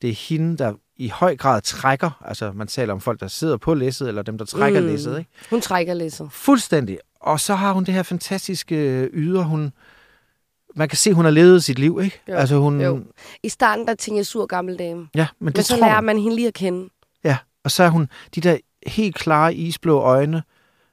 Det 0.03 0.11
er 0.11 0.15
hende, 0.29 0.57
der 0.57 0.73
i 0.97 1.09
høj 1.09 1.37
grad 1.37 1.61
trækker. 1.63 2.23
Altså, 2.25 2.53
man 2.53 2.67
taler 2.67 2.93
om 2.93 3.01
folk, 3.01 3.21
der 3.21 3.29
sidder 3.29 3.57
på 3.57 3.75
læsset, 3.75 4.09
eller 4.09 4.23
dem, 4.23 4.39
der 4.39 4.45
trækker 4.45 4.81
Mm. 4.81 4.87
mm. 4.87 4.93
læsset. 4.93 5.19
Ikke? 5.19 5.31
Hun 5.51 5.61
trækker 5.61 5.95
læsset. 5.95 6.29
Fuldstændig. 6.33 6.99
Og 7.21 7.41
så 7.41 7.55
har 7.55 7.73
hun 7.73 7.85
det 7.85 7.95
her 7.95 8.03
fantastiske 8.03 8.77
øh, 8.77 9.11
yder. 9.13 9.43
Hun, 9.43 9.73
man 10.77 10.89
kan 10.89 10.97
se, 10.99 11.13
hun 11.13 11.25
har 11.25 11.33
levet 11.33 11.65
sit 11.65 11.79
liv, 11.79 12.01
ikke? 12.05 12.21
Jo, 12.29 12.35
Altså, 12.35 12.57
hun, 12.57 12.81
jo. 12.81 13.01
I 13.43 13.49
starten, 13.49 13.87
der 13.87 13.95
tænkte 13.95 14.17
jeg 14.19 14.27
sur 14.27 14.47
gammel 14.47 14.79
dame. 14.79 15.09
Ja, 15.15 15.27
men 15.39 15.45
Men 15.45 15.53
det 15.55 15.65
så 15.65 15.73
tror 15.77 15.81
lærer 15.87 15.95
man. 16.01 16.05
man 16.05 16.19
hende 16.23 16.37
lige 16.37 16.49
at 16.49 16.55
kende. 16.55 16.89
Ja, 17.25 17.37
og 17.65 17.71
så 17.71 17.83
er 17.83 17.89
hun 17.89 18.09
de 18.35 18.41
der 18.41 18.57
helt 18.87 19.15
klare 19.17 19.55
isblå 19.55 19.99
øjne, 20.01 20.43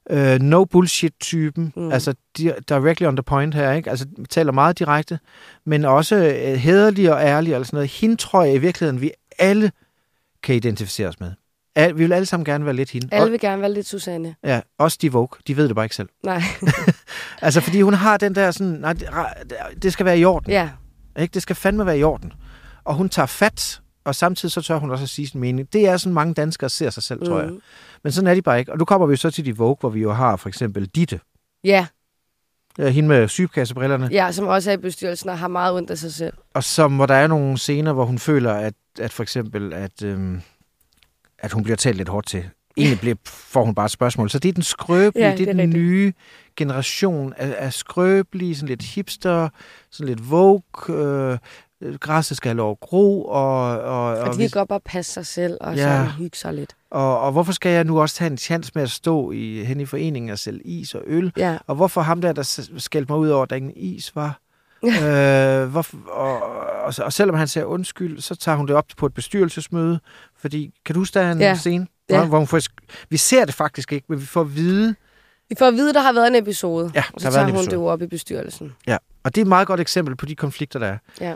øh, 0.10 0.40
no 0.40 0.66
bullshit-typen, 0.66 1.74
Mm. 1.76 1.92
altså 1.92 2.14
di- 2.40 2.60
directly 2.70 3.06
on 3.06 3.16
the 3.16 3.24
point 3.24 3.56
her, 3.56 3.72
ikke? 3.72 3.90
Altså 3.90 4.06
taler 4.30 4.52
meget 4.52 4.80
direkte, 4.80 5.20
men 5.66 5.86
også 5.86 6.16
øh, 6.16 6.54
hederlig 6.54 7.14
og 7.14 7.22
ærlig 7.22 7.58
og 7.58 7.66
sådan 7.66 7.78
noget. 7.78 7.90
Hende 7.90 8.16
tror 8.16 8.44
jeg 8.44 8.54
i 8.56 8.58
virkeligheden, 8.58 9.02
vi 9.02 9.12
alle 9.40 9.72
kan 10.44 10.56
identificere 10.56 11.08
os 11.08 11.20
med. 11.20 11.32
Al, 11.78 11.98
vi 11.98 12.04
vil 12.04 12.14
alle 12.14 12.26
sammen 12.26 12.46
gerne 12.46 12.66
være 12.66 12.74
lidt 12.76 12.92
hende. 12.92 13.08
Alle 13.12 13.32
vil 13.32 13.40
gerne 13.40 13.62
være 13.62 13.72
lidt 13.74 13.88
Susanne. 13.88 14.36
ja, 14.44 14.62
også 14.78 14.98
de 15.02 15.12
Vogue, 15.12 15.40
de 15.48 15.58
ved 15.58 15.68
det 15.68 15.76
bare 15.76 15.86
ikke 15.86 15.96
selv. 15.96 16.10
Nej, 16.24 16.42
Altså, 17.42 17.62
fordi 17.62 17.82
hun 17.82 17.94
har 17.94 18.18
den 18.18 18.36
der 18.36 18.52
sådan, 18.52 18.74
nej, 18.74 18.94
det, 18.94 19.08
det 19.84 19.94
skal 19.94 20.06
være 20.06 20.20
i 20.20 20.26
orden. 20.26 20.52
ja. 20.52 20.70
Ikke? 21.20 21.34
Det 21.34 21.42
skal 21.42 21.56
fandme 21.56 21.86
være 21.86 22.00
i 22.00 22.04
orden. 22.04 22.34
Og 22.84 22.96
hun 22.96 23.10
tager 23.10 23.26
fat, 23.26 23.82
og 24.06 24.16
samtidig 24.16 24.52
så 24.52 24.62
tør 24.62 24.78
hun 24.78 24.92
også 24.92 25.04
at 25.04 25.10
sige 25.10 25.28
sin 25.28 25.40
mening. 25.40 25.74
Det 25.74 25.88
er 25.88 25.98
sådan, 25.98 26.14
mange 26.14 26.34
danskere 26.34 26.70
ser 26.70 26.90
sig 26.90 27.04
selv, 27.04 27.20
mm. 27.20 27.26
tror 27.26 27.40
jeg. 27.40 27.50
Mm. 27.50 27.62
Men 28.04 28.12
sådan 28.12 28.28
er 28.28 28.34
de 28.34 28.42
bare 28.42 28.60
ikke. 28.60 28.72
Og 28.72 28.78
nu 28.78 28.86
kommer 28.86 29.08
vi 29.08 29.12
jo 29.12 29.18
så 29.18 29.30
til 29.32 29.46
de 29.46 29.58
Vogue, 29.58 29.78
hvor 29.80 29.90
vi 29.90 30.02
jo 30.02 30.12
har 30.14 30.36
for 30.36 30.50
eksempel 30.50 30.86
Ditte. 30.86 31.20
Ja, 31.64 31.88
Hende 32.80 33.10
med 33.10 33.28
sygekassebrillerne. 33.28 34.10
ja, 34.12 34.32
som 34.32 34.48
også 34.48 34.70
er 34.72 34.74
i 34.74 34.78
bestyrelsen 34.78 35.30
og 35.30 35.40
har 35.40 35.48
meget 35.48 35.74
ondt 35.76 35.92
af 35.92 35.98
sig 35.98 36.14
selv. 36.14 36.34
Og 36.54 36.64
som, 36.64 36.96
hvor 36.96 37.06
der 37.06 37.14
er 37.16 37.28
nogle 37.28 37.58
scener, 37.58 37.94
hvor 37.94 38.06
hun 38.06 38.20
føler, 38.20 38.54
at, 38.54 38.74
at 39.00 39.14
for 39.14 39.24
eksempel, 39.24 39.74
at, 39.74 40.04
øhm, 40.04 40.42
at 41.40 41.52
hun 41.52 41.64
bliver 41.64 41.78
talt 41.78 41.98
lidt 41.98 42.10
hårdt 42.10 42.28
til. 42.28 42.44
Egentlig 42.78 43.00
bliver, 43.00 43.16
får 43.26 43.64
hun 43.66 43.76
bare 43.76 43.86
et 43.86 43.92
spørgsmål. 43.92 44.30
Så 44.30 44.40
det 44.40 44.50
er 44.50 44.54
den 44.54 44.64
skrøbelige, 44.64 45.26
Ja, 45.26 45.32
det 45.32 45.38
det 45.40 45.48
er 45.50 45.54
den 45.54 45.62
rigtigt. 45.62 45.84
nye 45.84 46.14
generation 46.56 47.34
af, 47.38 47.56
af 47.58 47.74
skrøbelige, 47.74 48.56
sådan 48.56 48.68
lidt 48.70 48.84
hipster, 48.84 49.50
sådan 49.92 50.08
lidt 50.16 50.32
Vogue, 50.32 50.62
øh, 50.90 51.38
græsset 52.00 52.38
skal 52.38 52.50
have 52.50 52.58
lov 52.58 52.72
at 52.72 52.80
gro, 52.80 53.26
og, 53.26 53.62
og, 53.82 54.08
Og, 54.08 54.18
og, 54.18 54.34
de 54.34 54.40
kan 54.40 54.50
godt 54.50 54.70
bare 54.70 54.80
passe 54.86 55.14
sig 55.14 55.26
selv 55.26 55.58
og 55.62 55.76
Ja. 55.76 55.82
sådan 55.82 56.08
hygge 56.12 56.38
sig 56.38 56.54
lidt. 56.54 56.76
og, 56.92 57.20
og 57.20 57.32
hvorfor 57.32 57.52
skal 57.54 57.72
jeg 57.72 57.84
nu 57.84 58.02
også 58.02 58.16
tage 58.16 58.32
en 58.32 58.38
chance 58.38 58.72
med 58.76 58.84
at 58.84 58.92
stå 58.92 59.32
i, 59.32 59.64
hen 59.64 59.80
i 59.80 59.86
foreningen 59.86 60.32
og 60.32 60.40
sælge 60.40 60.62
is 60.64 60.96
og 60.96 61.02
øl? 61.06 61.32
Ja, 61.38 61.58
Og 61.68 61.76
hvorfor 61.76 62.02
ham 62.02 62.22
der, 62.22 62.34
der 62.34 62.68
skældte 62.78 63.12
mig 63.12 63.20
ud 63.20 63.30
over, 63.30 63.44
at 63.44 63.50
der 63.50 63.56
ingen 63.56 63.74
is 63.76 64.16
var? 64.16 64.40
øh, 64.84 65.66
hvorfor, 65.70 65.98
og, 66.12 66.42
og, 66.86 66.94
og 67.06 67.14
selvom 67.14 67.36
han 67.36 67.48
siger 67.48 67.64
undskyld, 67.66 68.22
så 68.22 68.36
tager 68.36 68.56
hun 68.56 68.68
det 68.68 68.76
op 68.76 68.86
på 68.98 69.06
et 69.06 69.14
bestyrelsesmøde. 69.14 70.00
Fordi, 70.40 70.72
kan 70.86 70.94
du 70.96 71.00
huske, 71.02 71.14
der 71.20 71.26
er 71.26 71.32
en 71.32 71.40
Ja. 71.40 71.56
scene? 71.56 71.88
Ja. 72.10 72.18
Hvor, 72.20 72.26
hvor 72.28 72.38
hun 72.38 72.48
får, 72.48 72.60
vi 73.10 73.18
ser 73.18 73.46
det 73.46 73.54
faktisk 73.54 73.92
ikke, 73.94 74.06
men 74.10 74.22
vi 74.22 74.26
får 74.26 74.42
at 74.42 74.56
vide. 74.56 74.96
vi 75.50 75.56
får 75.60 75.66
at 75.68 75.74
vide, 75.74 75.94
der 75.94 76.02
har 76.02 76.14
været 76.14 76.28
en 76.28 76.36
episode. 76.36 76.92
Ja, 76.96 77.04
og 77.14 77.22
så 77.22 77.32
tager 77.32 77.46
hun 77.46 77.56
episode. 77.56 77.76
det 77.76 77.80
op 77.90 78.02
i 78.02 78.08
bestyrelsen. 78.08 78.74
Ja. 78.88 78.98
Og 79.24 79.36
det 79.36 79.42
er 79.42 79.46
et 79.46 79.50
meget 79.50 79.68
godt 79.68 79.80
eksempel 79.80 80.16
på 80.16 80.26
de 80.26 80.36
konflikter, 80.36 80.80
der 80.80 80.88
er. 80.88 80.98
Ja. 81.22 81.34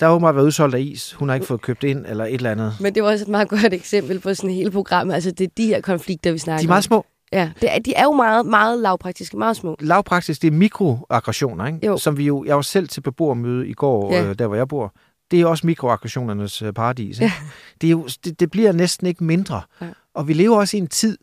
Der 0.00 0.06
har 0.06 0.12
åbenbart 0.14 0.34
været 0.34 0.44
udsolgt 0.46 0.74
af 0.74 0.80
is. 0.80 1.12
Hun 1.12 1.28
har 1.28 1.34
ikke 1.34 1.46
fået 1.46 1.60
købt 1.60 1.84
ind, 1.84 2.06
eller 2.06 2.24
et 2.24 2.34
eller 2.34 2.50
andet. 2.50 2.74
Men 2.80 2.94
det 2.94 3.02
var 3.02 3.08
også 3.10 3.24
et 3.24 3.28
meget 3.28 3.48
godt 3.48 3.74
eksempel 3.74 4.20
på 4.20 4.34
sådan 4.34 4.50
hele 4.50 4.70
programmet. 4.70 5.14
Altså, 5.14 5.30
det 5.30 5.44
er 5.44 5.48
de 5.56 5.66
her 5.66 5.80
konflikter, 5.80 6.32
vi 6.32 6.38
snakker 6.38 6.60
De 6.60 6.64
er 6.64 6.68
meget 6.68 6.84
små. 6.84 6.96
om. 6.96 7.04
Ja, 7.32 7.50
det 7.60 7.74
er, 7.74 7.78
de 7.78 7.94
er 7.94 8.02
jo 8.04 8.12
meget, 8.12 8.46
meget 8.46 8.78
lavpraktiske, 8.78 9.36
meget 9.36 9.56
små. 9.56 9.76
Lavpraktisk, 9.80 10.42
det 10.42 10.48
er 10.48 10.52
mikroaggressioner, 10.52 11.66
ikke? 11.66 11.86
Jo. 11.86 11.96
Som 11.98 12.18
vi 12.18 12.24
jo, 12.24 12.44
jeg 12.44 12.56
var 12.56 12.62
selv 12.62 12.88
til 12.88 13.00
beboermøde 13.00 13.68
i 13.68 13.72
går, 13.72 14.12
ja. 14.14 14.24
øh, 14.24 14.34
der 14.38 14.46
hvor 14.46 14.56
jeg 14.56 14.68
bor. 14.68 14.94
Det 15.30 15.40
er 15.40 15.46
også 15.46 15.66
mikroaggressionernes 15.66 16.62
øh, 16.62 16.72
paradis. 16.72 17.20
Ikke? 17.20 17.34
Det, 17.80 17.86
er 17.86 17.90
jo, 17.90 18.08
det, 18.24 18.40
det 18.40 18.50
bliver 18.50 18.72
næsten 18.72 19.06
ikke 19.06 19.24
mindre. 19.24 19.62
Ja. 19.80 19.86
Og 20.14 20.28
vi 20.28 20.32
lever 20.32 20.56
også 20.56 20.76
i 20.76 20.80
en 20.80 20.86
tid, 20.88 21.18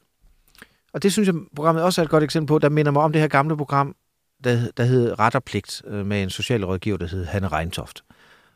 og 0.93 1.03
det 1.03 1.11
synes 1.13 1.27
jeg, 1.27 1.35
programmet 1.55 1.83
også 1.83 2.01
er 2.01 2.03
et 2.03 2.09
godt 2.09 2.23
eksempel 2.23 2.47
på, 2.47 2.59
der 2.59 2.69
minder 2.69 2.91
mig 2.91 3.01
om 3.03 3.11
det 3.11 3.21
her 3.21 3.27
gamle 3.27 3.57
program, 3.57 3.95
der, 4.43 4.57
der 4.77 4.83
hed 4.83 5.19
Ret 5.19 5.35
og 5.35 5.43
Pligt, 5.43 5.81
øh, 5.87 6.05
med 6.05 6.23
en 6.23 6.29
socialrådgiver, 6.29 6.97
der 6.97 7.07
hed 7.07 7.25
Hanne 7.25 7.47
Reintoft. 7.47 8.03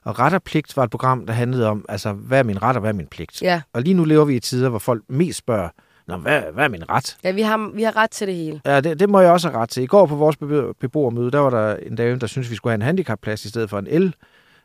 Og 0.04 0.20
Ret 0.20 0.34
og 0.34 0.44
Pligt 0.44 0.78
var 0.78 0.84
et 0.84 0.90
program, 0.90 1.26
der 1.26 1.34
handlede 1.34 1.68
om, 1.68 1.86
altså, 1.90 2.14
hvad 2.14 2.40
er 2.40 2.44
min 2.44 2.62
ret 2.62 2.76
og 2.76 2.80
hvad 2.80 2.90
er 2.90 2.94
min 2.94 3.08
pligt? 3.08 3.42
Ja, 3.42 3.62
Og 3.74 3.82
lige 3.82 3.94
nu 3.94 4.04
lever 4.06 4.26
vi 4.26 4.36
i 4.36 4.40
tider, 4.40 4.70
hvor 4.70 4.80
folk 4.80 5.04
mest 5.10 5.38
spørger, 5.38 5.70
Nå, 6.08 6.18
hvad, 6.18 6.42
hvad 6.54 6.64
er 6.66 6.70
min 6.70 6.90
ret? 6.90 7.18
ja 7.24 7.32
vi, 7.32 7.42
har, 7.42 7.72
vi 7.76 7.84
har 7.84 7.96
ret 7.96 8.12
til 8.12 8.28
det 8.28 8.36
hele. 8.36 8.62
Ja, 8.66 8.82
det, 8.82 9.00
det 9.00 9.10
må 9.10 9.20
jeg 9.20 9.32
også 9.32 9.50
have 9.50 9.62
ret 9.62 9.70
til. 9.70 9.84
I 9.84 9.86
går 9.86 10.06
på 10.06 10.16
vores 10.16 10.36
bebo- 10.36 10.74
beboermøde, 10.80 11.32
der 11.32 11.40
var 11.40 11.50
der 11.50 11.76
en 11.76 11.96
dame, 11.96 12.20
der 12.20 12.28
synes 12.28 12.50
vi 12.50 12.56
skulle 12.56 12.72
have 12.72 12.76
en 12.76 12.82
handicapplads 12.82 13.46
i 13.46 13.50
stedet 13.50 13.70
for 13.70 13.80
en 13.80 13.88
el 13.90 14.14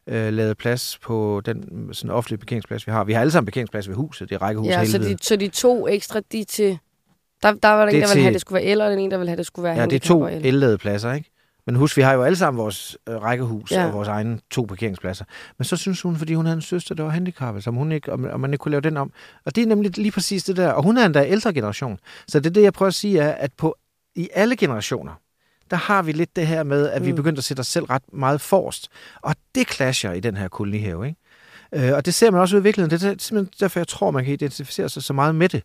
øh, 0.07 0.33
lavet 0.33 0.57
plads 0.57 0.99
på 0.99 1.43
den 1.45 1.89
sådan 1.93 2.11
offentlige 2.11 2.39
parkeringsplads, 2.39 2.87
vi 2.87 2.93
har. 2.93 3.05
Vi 3.05 3.13
har 3.13 3.21
alle 3.21 3.31
sammen 3.31 3.47
parkeringsplads 3.47 3.89
ved 3.89 3.95
huset, 3.97 4.29
det 4.29 4.35
er 4.35 4.43
rækkehus 4.43 4.69
Ja, 4.69 4.85
så 4.85 4.99
de, 4.99 5.17
så 5.23 5.37
de 5.37 5.49
to 5.49 5.89
ekstra, 5.89 6.21
de 6.33 6.45
til... 6.45 6.79
Der, 7.43 7.53
der 7.53 7.69
var 7.69 7.79
der 7.79 7.87
Det 7.87 7.97
en, 7.97 8.03
er 8.03 8.07
der 8.07 8.13
ville 8.15 8.23
have, 8.23 8.29
til- 8.29 8.33
det 8.35 8.41
skulle 8.41 8.57
være 8.63 8.65
el, 8.73 8.81
og 8.81 8.91
den 8.91 8.99
ene, 8.99 9.11
der 9.11 9.19
ville 9.19 9.29
have, 9.31 9.37
det 9.37 9.47
skulle 9.47 9.65
være 9.65 9.77
ja, 9.77 9.85
det 9.87 9.93
er 9.93 9.99
to 9.99 10.21
og 10.21 10.33
el. 10.35 10.63
el 10.63 10.79
pladser, 10.79 11.13
ikke? 11.13 11.29
Men 11.67 11.75
husk, 11.77 11.97
vi 11.97 12.03
har 12.03 12.13
jo 12.13 12.23
alle 12.23 12.37
sammen 12.37 12.59
vores 12.59 12.99
øh, 13.09 13.15
rækkehus 13.23 13.73
Ja. 13.73 13.87
og 13.87 13.93
vores 13.93 14.09
egne 14.09 14.39
to 14.51 14.63
parkeringspladser. 14.63 15.25
Men 15.59 15.65
så 15.65 15.77
synes 15.77 16.03
hun, 16.03 16.17
fordi 16.17 16.35
hun 16.35 16.47
havde 16.47 16.57
en 16.57 16.63
søster, 16.63 16.95
der 16.95 17.03
var 17.03 17.11
handicappet, 17.11 17.65
som 17.65 17.75
hun 17.75 17.93
ikke, 17.93 18.13
om 18.13 18.41
man 18.41 18.53
ikke 18.53 18.63
kunne 18.63 18.71
lave 18.71 18.81
den 18.81 18.97
om. 18.97 19.13
Og 19.45 19.57
det 19.57 19.63
er 19.63 19.67
nemlig 19.67 19.99
lige 19.99 20.13
præcis 20.13 20.45
det 20.45 20.57
der. 20.57 20.71
Og 20.71 20.83
hun 20.83 20.99
er 20.99 21.07
endda 21.07 21.27
ældre 21.27 21.53
generation. 21.55 21.99
Så 22.29 22.41
det 22.41 22.55
det, 22.55 22.63
jeg 22.63 22.73
prøver 22.73 22.89
at 22.89 22.95
sige, 22.95 23.19
er, 23.21 23.33
at 23.33 23.51
på, 23.53 23.77
i 24.15 24.29
alle 24.35 24.57
generationer, 24.57 25.13
der 25.73 25.79
har 25.79 26.03
vi 26.03 26.13
lidt 26.13 26.37
det 26.37 26.47
her 26.47 26.63
med, 26.63 26.89
at 26.89 27.05
vi 27.07 27.11
Mm. 27.11 27.17
begyndte 27.17 27.41
at 27.41 27.45
sætte 27.45 27.61
os 27.61 27.67
selv 27.67 27.85
ret 27.85 28.03
meget 28.13 28.41
forrest. 28.41 28.89
Og 29.23 29.35
det 29.55 29.71
clasher 29.73 30.13
i 30.13 30.21
den 30.21 30.37
her 30.37 30.49
kolonihave, 30.49 31.07
ikke? 31.07 31.19
Øh, 31.89 31.93
og 31.97 32.07
det 32.07 32.15
ser 32.15 32.31
man 32.31 32.41
også 32.41 32.57
i 32.57 32.63
virkeligheden. 32.63 33.01
Det 33.01 33.07
er 33.07 33.15
simpelthen 33.19 33.55
derfor, 33.61 33.81
jeg 33.81 33.89
tror, 33.89 34.11
man 34.11 34.25
kan 34.25 34.33
identificere 34.33 34.89
sig 34.89 35.03
så 35.03 35.13
meget 35.13 35.35
med 35.35 35.49
det. 35.49 35.63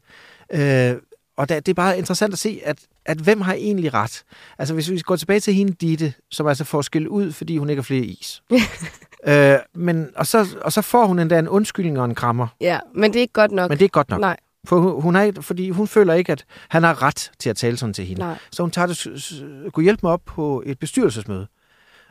Øh, 0.54 1.02
og 1.38 1.50
der, 1.50 1.60
det 1.60 1.70
er 1.70 1.74
bare 1.74 1.98
interessant 1.98 2.34
at 2.34 2.40
se, 2.40 2.62
at, 2.66 2.78
at 3.06 3.18
hvem 3.18 3.42
har 3.42 3.54
egentlig 3.54 3.94
ret? 3.94 4.24
Altså, 4.58 4.74
hvis 4.74 4.92
vi 4.92 5.00
går 5.00 5.16
tilbage 5.16 5.40
til 5.40 5.54
hende, 5.54 5.74
Ditte, 5.74 6.14
som 6.32 6.48
altså 6.48 6.64
får 6.64 6.82
skæld 6.82 7.08
ud, 7.08 7.32
fordi 7.32 7.58
hun 7.58 7.70
ikke 7.70 7.80
har 7.80 7.84
flere 7.84 8.04
is. 8.06 8.42
øh, 9.28 9.56
men, 9.76 10.10
og, 10.16 10.28
så, 10.28 10.48
og 10.62 10.74
så 10.74 10.82
får 10.82 11.06
hun 11.06 11.20
endda 11.20 11.40
en 11.40 11.48
undskyldning 11.48 12.00
og 12.00 12.06
en 12.06 12.16
krammer. 12.16 12.48
Ja, 12.62 12.80
men 12.96 13.14
det 13.14 13.20
er 13.20 13.22
ikke 13.22 13.34
godt 13.34 13.52
nok. 13.52 13.70
Men 13.70 13.78
det 13.78 13.82
er 13.82 13.86
ikke 13.86 13.94
godt 13.94 14.10
nok. 14.10 14.20
Nej, 14.20 14.38
For 14.68 14.80
hun, 14.80 15.02
hun 15.02 15.16
er, 15.16 15.32
fordi 15.42 15.70
hun 15.70 15.88
føler 15.88 16.14
ikke, 16.14 16.32
at 16.32 16.46
han 16.70 16.84
har 16.84 17.04
ret 17.04 17.32
til 17.40 17.50
at 17.50 17.56
tale 17.56 17.78
sådan 17.78 17.94
til 17.94 18.06
hende. 18.06 18.22
nej. 18.22 18.38
Så 18.52 18.64
hun 18.64 18.72
tager 18.72 18.86
det, 18.86 19.74
kunne 19.74 19.84
hjælpe 19.84 20.00
mig 20.04 20.12
op 20.12 20.22
på 20.26 20.64
et 20.66 20.80
bestyrelsesmøde. 20.80 21.48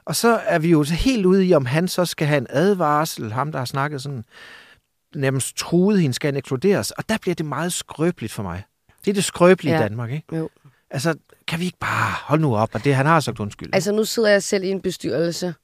Og 0.04 0.16
så 0.16 0.40
er 0.46 0.58
vi 0.58 0.70
jo 0.70 0.84
så 0.84 0.94
helt 0.94 1.26
ude 1.26 1.46
i, 1.46 1.54
om 1.54 1.66
han 1.66 1.88
så 1.88 2.04
skal 2.04 2.26
have 2.26 2.38
en 2.38 2.46
advarsel, 2.50 3.32
ham 3.32 3.52
der 3.52 3.58
har 3.58 3.64
snakket 3.64 4.02
sådan, 4.02 4.24
nærmest 5.14 5.56
truet 5.56 6.00
hende, 6.00 6.14
skal 6.14 6.28
han 6.28 6.36
ekskluderes. 6.36 6.90
Og 6.90 7.08
der 7.08 7.18
bliver 7.18 7.34
det 7.34 7.46
meget 7.46 7.72
skrøbeligt 7.72 8.32
for 8.32 8.42
mig. 8.42 8.62
Det 9.04 9.10
er 9.10 9.14
det 9.14 9.24
skrøbelige 9.24 9.74
ja. 9.74 9.80
I 9.80 9.82
Danmark, 9.82 10.10
ikke? 10.10 10.36
Jo. 10.36 10.48
Altså, 10.90 11.14
kan 11.46 11.60
vi 11.60 11.64
ikke 11.64 11.78
bare 11.78 12.12
holde 12.24 12.42
nu 12.42 12.56
op, 12.56 12.70
og 12.72 12.84
det 12.84 12.94
han 12.94 13.06
har 13.06 13.20
sagt 13.20 13.40
undskyld. 13.40 13.70
Altså, 13.72 13.92
nu 13.92 14.04
sidder 14.04 14.28
jeg 14.28 14.42
selv 14.42 14.64
i 14.64 14.70
en 14.70 14.80
bestyrelse. 14.80 15.54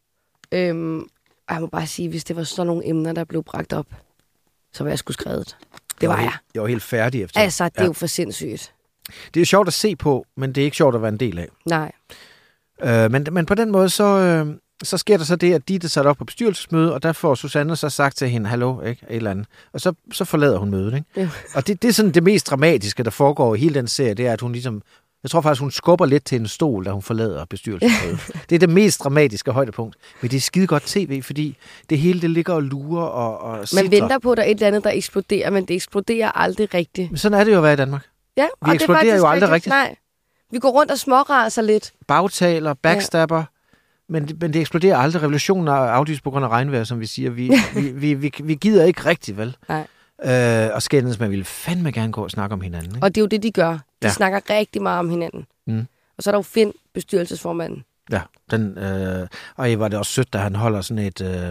Øhm, 0.52 1.06
jeg 1.50 1.60
må 1.60 1.66
bare 1.66 1.86
sige, 1.86 2.08
hvis 2.08 2.24
det 2.24 2.36
var 2.36 2.42
sådan 2.42 2.66
nogle 2.66 2.86
emner, 2.86 3.12
der 3.12 3.24
blev 3.24 3.42
bragt 3.42 3.72
op, 3.72 3.86
så 4.72 4.84
var 4.84 4.90
jeg 4.90 4.98
sgu 4.98 5.12
skrevet. 5.12 5.56
Det 6.02 6.08
var 6.08 6.14
jeg. 6.16 6.22
jeg. 6.24 6.30
Helt, 6.32 6.40
jeg 6.54 6.62
var 6.62 6.68
helt 6.68 6.82
færdig 6.82 7.22
efter. 7.22 7.40
Altså, 7.40 7.64
det 7.64 7.72
er 7.76 7.82
Ja. 7.82 7.86
jo 7.86 7.92
for 7.92 8.06
sindssygt. 8.06 8.72
Det 9.34 9.40
er 9.42 9.46
sjovt 9.46 9.68
at 9.68 9.74
se 9.74 9.96
på, 9.96 10.26
men 10.36 10.52
det 10.52 10.60
er 10.60 10.64
ikke 10.64 10.76
sjovt 10.76 10.94
at 10.94 11.02
være 11.02 11.08
en 11.12 11.20
del 11.20 11.38
af. 11.38 11.48
Nej. 11.66 11.92
Øh, 12.82 13.10
men, 13.12 13.26
men 13.32 13.46
på 13.46 13.54
den 13.54 13.70
måde, 13.72 13.88
så, 13.90 14.04
øh, 14.04 14.54
så 14.82 14.98
sker 14.98 15.16
der 15.16 15.24
så 15.24 15.36
det, 15.36 15.54
at 15.54 15.68
Ditte 15.68 15.88
sat 15.88 16.06
op 16.06 16.16
på 16.16 16.24
bestyrelsesmøde, 16.24 16.94
og 16.94 17.02
der 17.02 17.12
får 17.12 17.34
Susanne 17.34 17.76
så 17.76 17.88
sagt 17.90 18.16
til 18.16 18.28
hende, 18.28 18.48
hallo, 18.50 18.80
ikke, 18.82 19.06
et 19.10 19.16
eller 19.16 19.30
andet. 19.30 19.46
Og 19.72 19.80
så, 19.80 19.92
så 20.12 20.24
forlader 20.24 20.58
hun 20.58 20.70
mødet, 20.70 20.94
ikke? 20.94 21.20
Jo. 21.22 21.28
Og 21.54 21.66
det, 21.66 21.82
det 21.82 21.88
er 21.88 21.92
sådan 21.92 22.10
det 22.10 22.22
mest 22.22 22.50
dramatiske, 22.50 23.02
der 23.02 23.10
foregår 23.10 23.54
i 23.54 23.58
hele 23.58 23.74
den 23.74 23.88
serie, 23.88 24.14
det 24.14 24.26
er, 24.26 24.32
at 24.32 24.40
hun 24.40 24.52
ligesom, 24.52 24.82
jeg 25.22 25.30
tror 25.30 25.40
faktisk, 25.40 25.60
hun 25.60 25.70
skubber 25.70 26.06
lidt 26.06 26.24
til 26.24 26.40
en 26.40 26.48
stol, 26.48 26.84
da 26.84 26.90
hun 26.90 27.02
forlader 27.02 27.44
bestyrelsesmødet. 27.44 28.20
det 28.50 28.54
er 28.54 28.58
det 28.58 28.68
mest 28.68 29.00
dramatiske 29.04 29.50
højdepunkt. 29.50 29.96
Men 30.20 30.30
det 30.30 30.36
er 30.36 30.40
skide 30.40 30.66
godt 30.66 30.82
tv, 30.82 31.22
fordi 31.22 31.56
det 31.90 31.98
hele, 31.98 32.20
det 32.20 32.30
ligger 32.30 32.52
og 32.54 32.62
lurer 32.62 33.04
og, 33.04 33.38
og 33.40 33.56
Man 33.58 33.66
sidder. 33.66 33.88
venter 34.00 34.18
på, 34.18 34.32
at 34.32 34.36
der 34.36 34.42
er 34.42 34.46
et 34.46 34.50
eller 34.54 34.66
andet, 34.66 34.84
der 34.84 34.90
eksploderer, 34.90 35.50
men 35.50 35.64
det 35.64 35.74
eksploderer 35.74 36.38
aldrig 36.38 36.74
rigtigt. 36.74 37.10
Men 37.10 37.18
sådan 37.18 37.40
er 37.40 37.44
det 37.44 37.52
jo 37.52 37.56
at 37.56 37.62
være 37.62 37.72
i 37.72 37.76
Danmark. 37.76 38.06
Ja, 38.36 38.46
Vi 38.66 38.70
eksploderer 38.74 39.16
jo 39.16 39.26
aldrig 39.26 39.50
rigtigt. 39.50 39.70
Nej. 39.70 39.96
Vi 40.50 40.58
går 40.58 40.70
rundt 40.70 40.90
og 40.92 40.98
småraser 40.98 41.62
lidt. 41.62 41.92
bagtaler, 42.08 42.74
backstabber, 42.74 43.36
ja. 43.38 43.44
men, 44.08 44.28
det- 44.28 44.40
men 44.40 44.52
det 44.52 44.60
eksploderer 44.60 44.96
aldrig. 44.96 45.22
Revolutionen 45.22 45.68
er 45.68 45.72
aflyst 45.72 46.22
på 46.24 46.30
grund 46.30 46.44
af 46.44 46.48
regnvejr, 46.48 46.84
som 46.84 47.00
vi 47.00 47.06
siger. 47.06 47.30
Vi, 47.30 47.50
vi, 47.74 47.80
vi, 47.90 48.14
vi, 48.14 48.32
vi 48.42 48.54
gider 48.54 48.84
ikke 48.84 49.06
rigtigt, 49.06 49.36
vel? 49.38 49.56
Nej. 49.68 49.86
Øh, 50.24 50.70
og 50.74 50.82
skændes, 50.82 51.18
man 51.18 51.30
ville 51.30 51.44
fandme 51.44 51.92
gerne 51.92 52.12
gå 52.12 52.22
og 52.24 52.30
snakke 52.30 52.52
om 52.52 52.60
hinanden. 52.60 52.94
Ikke? 52.94 53.06
Og 53.06 53.14
det 53.14 53.20
er 53.20 53.22
jo 53.22 53.26
det, 53.26 53.42
de 53.42 53.50
gør. 53.52 53.78
De 54.02 54.06
Ja. 54.06 54.12
snakker 54.12 54.40
rigtig 54.50 54.82
meget 54.82 54.98
om 54.98 55.10
hinanden. 55.10 55.46
Mm. 55.66 55.86
Og 56.16 56.22
så 56.22 56.30
er 56.30 56.32
der 56.32 56.38
jo 56.38 56.42
Finn, 56.42 56.72
bestyrelsesformanden. 56.94 57.84
Ja, 58.12 58.20
den, 58.50 58.78
øh, 58.78 59.28
og 59.56 59.68
var 59.78 59.88
det 59.88 59.98
også 59.98 60.12
sødt, 60.12 60.32
da 60.32 60.38
han 60.38 60.56
holder 60.56 60.80
sådan 60.80 61.04
et... 61.04 61.20
Øh, 61.20 61.48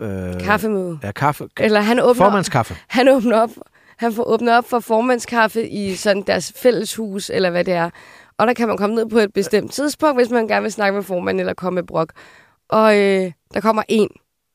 øh, 0.00 0.40
Kaffemøde. 0.40 0.98
Ja, 1.02 1.12
kaffe. 1.12 1.48
Eller 1.60 1.80
han 1.80 2.00
åbner, 2.00 2.14
Formandskaffe. 2.24 2.76
han 2.88 3.08
åbner 3.08 3.38
op. 3.40 3.50
Han 3.96 4.12
får 4.12 4.24
åbnet 4.24 4.54
op 4.58 4.68
for 4.68 4.80
formandskaffe 4.80 5.68
i 5.68 5.94
sådan 5.94 6.22
deres 6.22 6.52
fælleshus, 6.56 7.30
eller 7.30 7.50
hvad 7.50 7.64
det 7.64 7.74
er. 7.74 7.90
Og 8.38 8.46
der 8.46 8.52
kan 8.54 8.68
man 8.68 8.76
komme 8.76 8.94
ned 8.96 9.06
på 9.08 9.18
et 9.18 9.32
bestemt 9.32 9.72
tidspunkt, 9.72 10.20
hvis 10.20 10.30
man 10.30 10.48
gerne 10.48 10.62
vil 10.62 10.72
snakke 10.72 10.94
med 10.94 11.02
formanden 11.02 11.40
eller 11.40 11.54
komme 11.54 11.74
med 11.74 11.82
brok. 11.82 12.12
Og 12.68 12.98
øh, 12.98 13.32
der 13.54 13.60
kommer 13.60 13.82
en. 13.88 14.08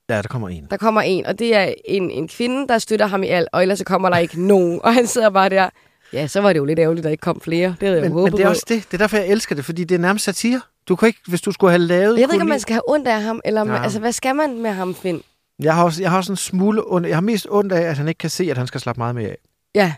Ja, 0.10 0.16
der 0.22 0.28
kommer 0.28 0.50
en. 0.50 0.68
Der 0.72 0.78
kommer 0.78 1.02
en, 1.02 1.26
og 1.26 1.40
det 1.40 1.56
er 1.56 1.74
en, 1.86 2.12
en 2.12 2.28
kvinde, 2.28 2.68
der 2.68 2.78
støtter 2.78 3.06
ham 3.06 3.24
i 3.24 3.28
alt, 3.28 3.48
og 3.52 3.62
ellers 3.62 3.80
så 3.80 3.86
kommer 3.86 4.10
der 4.10 4.18
ikke 4.18 4.42
nogen. 4.48 4.80
Og 4.84 4.94
han 4.94 5.08
sidder 5.08 5.30
bare 5.30 5.50
der. 5.50 5.70
Ja, 6.14 6.28
så 6.28 6.42
var 6.42 6.54
det 6.54 6.58
jo 6.60 6.66
lidt 6.66 6.80
ærgerligt, 6.80 7.00
at 7.00 7.04
der 7.04 7.10
ikke 7.10 7.22
kom 7.22 7.42
flere. 7.42 7.68
Det 7.68 7.88
havde 7.88 7.94
jeg 7.94 8.02
Men, 8.02 8.12
jo 8.12 8.18
håbet 8.18 8.32
men 8.34 8.38
det 8.38 8.46
er 8.46 8.50
også 8.50 8.66
det. 8.68 8.86
Det 8.88 8.94
er 8.94 8.98
derfor, 8.98 9.18
jeg 9.18 9.28
elsker 9.28 9.56
det, 9.56 9.66
fordi 9.66 9.84
det 9.84 9.96
er 9.96 10.00
nærmest 10.00 10.26
satire. 10.26 10.62
Du 10.88 10.96
kan 10.96 11.08
ikke, 11.08 11.20
hvis 11.28 11.42
du 11.42 11.52
skulle 11.52 11.72
have 11.72 11.80
lavet... 11.80 12.20
Jeg 12.20 12.28
ved 12.28 12.34
ikke, 12.34 12.42
om 12.42 12.48
man 12.50 12.60
skal 12.60 12.74
have 12.74 12.90
ondt 12.90 13.08
af 13.08 13.22
ham, 13.22 13.42
eller 13.46 13.66
Ja. 13.66 13.74
ja. 13.74 13.84
altså, 13.84 14.00
hvad 14.00 14.12
skal 14.12 14.36
man 14.36 14.62
med 14.62 14.72
ham, 14.72 14.96
Finn? 14.96 15.22
jeg, 15.60 15.76
har 15.76 15.84
også, 15.84 16.02
jeg 16.02 16.10
har 16.12 16.18
også 16.18 16.32
en 16.32 16.38
smule 16.38 16.82
ondt. 16.94 17.08
Jeg 17.08 17.16
har 17.16 17.22
mest 17.22 17.48
ondt 17.50 17.72
af, 17.74 17.82
at 17.82 17.98
han 17.98 18.08
ikke 18.08 18.18
kan 18.20 18.30
se, 18.30 18.52
at 18.52 18.58
han 18.58 18.68
skal 18.68 18.82
slappe 18.82 19.00
meget 19.00 19.16
mere 19.16 19.30
af. 19.30 19.38
Ja, 19.76 19.94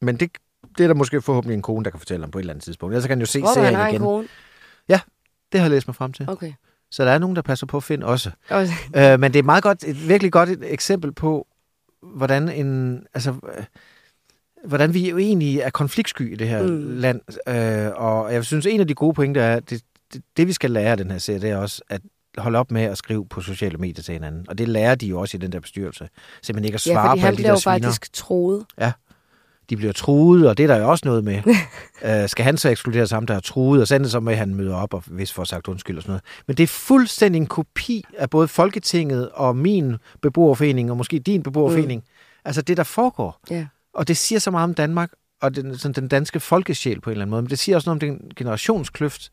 Men 0.00 0.16
det, 0.16 0.30
det 0.78 0.84
er 0.84 0.88
der 0.88 0.94
måske 0.94 1.22
forhåbentlig 1.22 1.54
en 1.54 1.62
kone, 1.62 1.84
der 1.84 1.90
kan 1.90 1.98
fortælle 2.00 2.22
ham 2.22 2.30
på 2.30 2.38
et 2.38 2.42
eller 2.42 2.52
andet 2.52 2.64
tidspunkt. 2.64 2.92
Ellers 2.92 3.04
kan 3.06 3.10
han 3.10 3.20
jo 3.20 3.26
se 3.26 3.38
hvor 3.38 3.48
han 3.48 3.54
serien 3.54 3.74
har 3.74 3.86
en 3.86 3.94
igen. 3.94 4.02
kone. 4.02 4.28
Det 5.52 5.60
har 5.60 5.66
jeg 5.66 5.70
læst 5.70 5.88
mig 5.88 5.94
frem 5.94 6.12
til. 6.12 6.30
Okay. 6.30 6.52
Så 6.90 7.04
der 7.04 7.10
er 7.10 7.18
nogen, 7.18 7.36
der 7.36 7.42
passer 7.42 7.66
på 7.66 7.80
Finn 7.80 8.02
også. 8.02 8.30
Og, 8.50 8.66
Øh, 8.96 9.20
men 9.20 9.32
det 9.32 9.38
er 9.38 9.42
meget 9.42 9.62
godt, 9.62 9.84
et 9.84 10.08
virkelig 10.08 10.32
godt 10.32 10.48
et 10.48 10.72
eksempel 10.72 11.12
på, 11.12 11.46
hvordan 12.02 12.48
en, 12.48 13.02
altså, 13.14 13.30
øh, 13.30 13.64
hvordan 14.64 14.94
vi 14.94 15.10
jo 15.10 15.18
egentlig 15.18 15.58
er 15.58 15.70
konfliktsky 15.70 16.32
i 16.32 16.36
det 16.36 16.48
her 16.48 16.62
Mm. 16.62 16.96
land. 16.98 17.20
Øh, 17.48 17.92
og 17.96 18.32
jeg 18.34 18.44
synes, 18.44 18.66
en 18.66 18.80
af 18.80 18.88
de 18.88 18.94
gode 18.94 19.14
pointer 19.14 19.42
er, 19.42 19.60
det, 19.60 19.82
det, 20.12 20.22
det, 20.36 20.46
vi 20.46 20.52
skal 20.52 20.70
lære 20.70 20.90
af 20.90 20.96
den 20.96 21.10
her 21.10 21.18
serie, 21.18 21.40
det 21.40 21.50
er 21.50 21.56
også 21.56 21.82
at 21.88 22.00
holde 22.38 22.58
op 22.58 22.70
med 22.70 22.82
at 22.82 22.98
skrive 22.98 23.26
på 23.28 23.40
sociale 23.40 23.78
medier 23.78 24.02
til 24.02 24.12
hinanden. 24.12 24.46
Og 24.48 24.58
det 24.58 24.68
lærer 24.68 24.94
de 24.94 25.06
jo 25.06 25.20
også 25.20 25.36
i 25.36 25.40
den 25.40 25.52
der 25.52 25.60
bestyrelse. 25.60 26.08
Simpelthen 26.42 26.64
ikke 26.64 26.74
at 26.74 26.80
svare 26.80 27.08
ja, 27.16 27.20
på 27.20 27.26
alle 27.26 27.36
de 27.38 27.42
der 27.42 27.56
sviner. 27.56 27.74
faktisk 27.74 28.12
troet. 28.12 28.64
De 29.70 29.76
bliver 29.76 29.92
truet, 29.92 30.48
og 30.48 30.56
det 30.58 30.62
er 30.62 30.66
der 30.66 30.76
jo 30.76 30.90
også 30.90 31.02
noget 31.08 31.24
med. 31.24 31.42
øh, 32.22 32.28
skal 32.28 32.44
han 32.44 32.56
så 32.56 32.68
ekskludere 32.68 33.06
ham, 33.10 33.26
der 33.26 33.34
er 33.34 33.40
truet, 33.40 33.82
og 33.82 33.88
det 33.88 34.10
så 34.10 34.20
med, 34.20 34.32
at 34.32 34.38
han 34.38 34.54
møder 34.54 34.76
op 34.76 34.94
og 34.94 35.02
hvis 35.06 35.32
får 35.32 35.44
sagt 35.44 35.68
undskyld 35.68 35.96
og 35.96 36.02
sådan 36.02 36.10
noget. 36.10 36.22
Men 36.46 36.56
det 36.56 36.62
er 36.62 36.66
fuldstændig 36.66 37.38
en 37.40 37.46
kopi 37.46 38.04
af 38.18 38.30
både 38.30 38.48
Folketinget 38.48 39.28
og 39.30 39.56
min 39.56 39.96
beboerforening, 40.22 40.90
og 40.90 40.96
måske 40.96 41.18
din 41.18 41.42
beboerforening. 41.42 42.00
Mm. 42.00 42.08
Altså 42.44 42.62
det, 42.62 42.76
der 42.76 42.82
foregår. 42.82 43.40
Ja. 43.50 43.66
Og 43.94 44.08
det 44.08 44.16
siger 44.16 44.38
så 44.38 44.50
meget 44.50 44.64
om 44.64 44.74
Danmark, 44.74 45.10
og 45.42 45.56
den, 45.56 45.78
sådan 45.78 45.94
den 46.02 46.08
danske 46.08 46.40
folkesjæl 46.40 47.00
på 47.00 47.10
en 47.10 47.12
eller 47.12 47.22
anden 47.24 47.30
måde. 47.30 47.42
Men 47.42 47.50
det 47.50 47.58
siger 47.58 47.76
også 47.76 47.90
noget 47.90 48.02
om 48.02 48.08
den 48.08 48.30
generationskløft, 48.36 49.30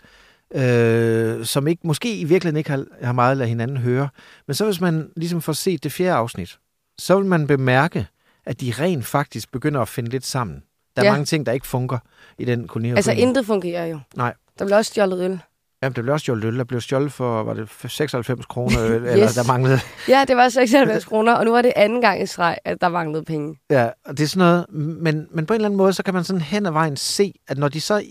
øh, 0.56 1.46
som 1.46 1.68
ikke, 1.68 1.88
måske 1.88 2.18
i 2.20 2.24
virkeligheden 2.24 2.58
ikke 2.58 2.70
har, 2.70 2.86
har 3.02 3.14
meget 3.14 3.32
at 3.32 3.38
lade 3.38 3.50
hinanden 3.50 3.78
høre. 3.78 4.10
Men 4.48 4.54
så 4.54 4.66
hvis 4.66 4.82
man 4.82 5.10
ligesom 5.16 5.42
får 5.42 5.54
set 5.54 5.84
det 5.84 5.92
fjerde 5.92 6.14
afsnit, 6.16 6.60
så 6.98 7.16
vil 7.18 7.26
man 7.26 7.48
bemærke, 7.48 8.08
at 8.46 8.62
de 8.62 8.74
rent 8.80 9.06
faktisk 9.06 9.52
begynder 9.52 9.82
at 9.82 9.88
finde 9.88 10.10
lidt 10.10 10.26
sammen. 10.26 10.64
Der 10.96 11.02
er 11.02 11.06
Ja. 11.06 11.12
mange 11.12 11.26
ting, 11.26 11.46
der 11.46 11.52
ikke 11.52 11.68
funker 11.68 11.98
i 12.38 12.46
den 12.46 12.68
koloni. 12.68 12.90
Altså, 12.92 13.12
intet 13.12 13.46
fungerer 13.46 13.86
jo. 13.86 14.00
Nej. 14.16 14.34
Der 14.60 14.66
bliver 14.66 14.78
også 14.78 14.90
stjålet 14.90 15.24
øl. 15.26 15.40
Jamen, 15.84 15.96
det 15.96 16.04
blev 16.04 16.14
også 16.14 16.24
stjålet 16.24 16.44
øl. 16.44 16.58
Der 16.58 16.64
blev 16.64 16.82
stjålet 16.82 17.12
for, 17.14 17.44
var 17.44 17.54
det 17.54 17.70
96 17.88 18.46
kroner 18.46 18.82
øl, 18.86 19.02
yes. 19.02 19.12
eller 19.12 19.28
der 19.36 19.44
manglede. 19.48 19.80
Ja, 20.08 20.26
det 20.28 20.38
var 20.38 20.50
96 20.50 21.06
kroner, 21.06 21.34
og 21.34 21.46
nu 21.46 21.52
var 21.52 21.62
det 21.62 21.74
anden 21.76 22.02
gang 22.02 22.22
i 22.22 22.26
streg, 22.26 22.58
at 22.66 22.82
der 22.82 22.90
manglede 22.90 23.24
penge. 23.26 23.56
Ja, 23.70 23.90
og 24.06 24.18
det 24.18 24.24
er 24.24 24.28
sådan 24.28 24.40
noget, 24.40 24.66
men, 25.04 25.28
men 25.32 25.46
på 25.46 25.54
en 25.54 25.56
eller 25.56 25.68
anden 25.68 25.78
måde, 25.78 25.94
så 25.94 26.04
kan 26.04 26.14
man 26.14 26.24
sådan 26.24 26.42
hen 26.42 26.66
ad 26.66 26.72
vejen 26.72 26.98
se, 26.98 27.34
at 27.48 27.58
når 27.58 27.68
de 27.68 27.82
så 27.82 28.04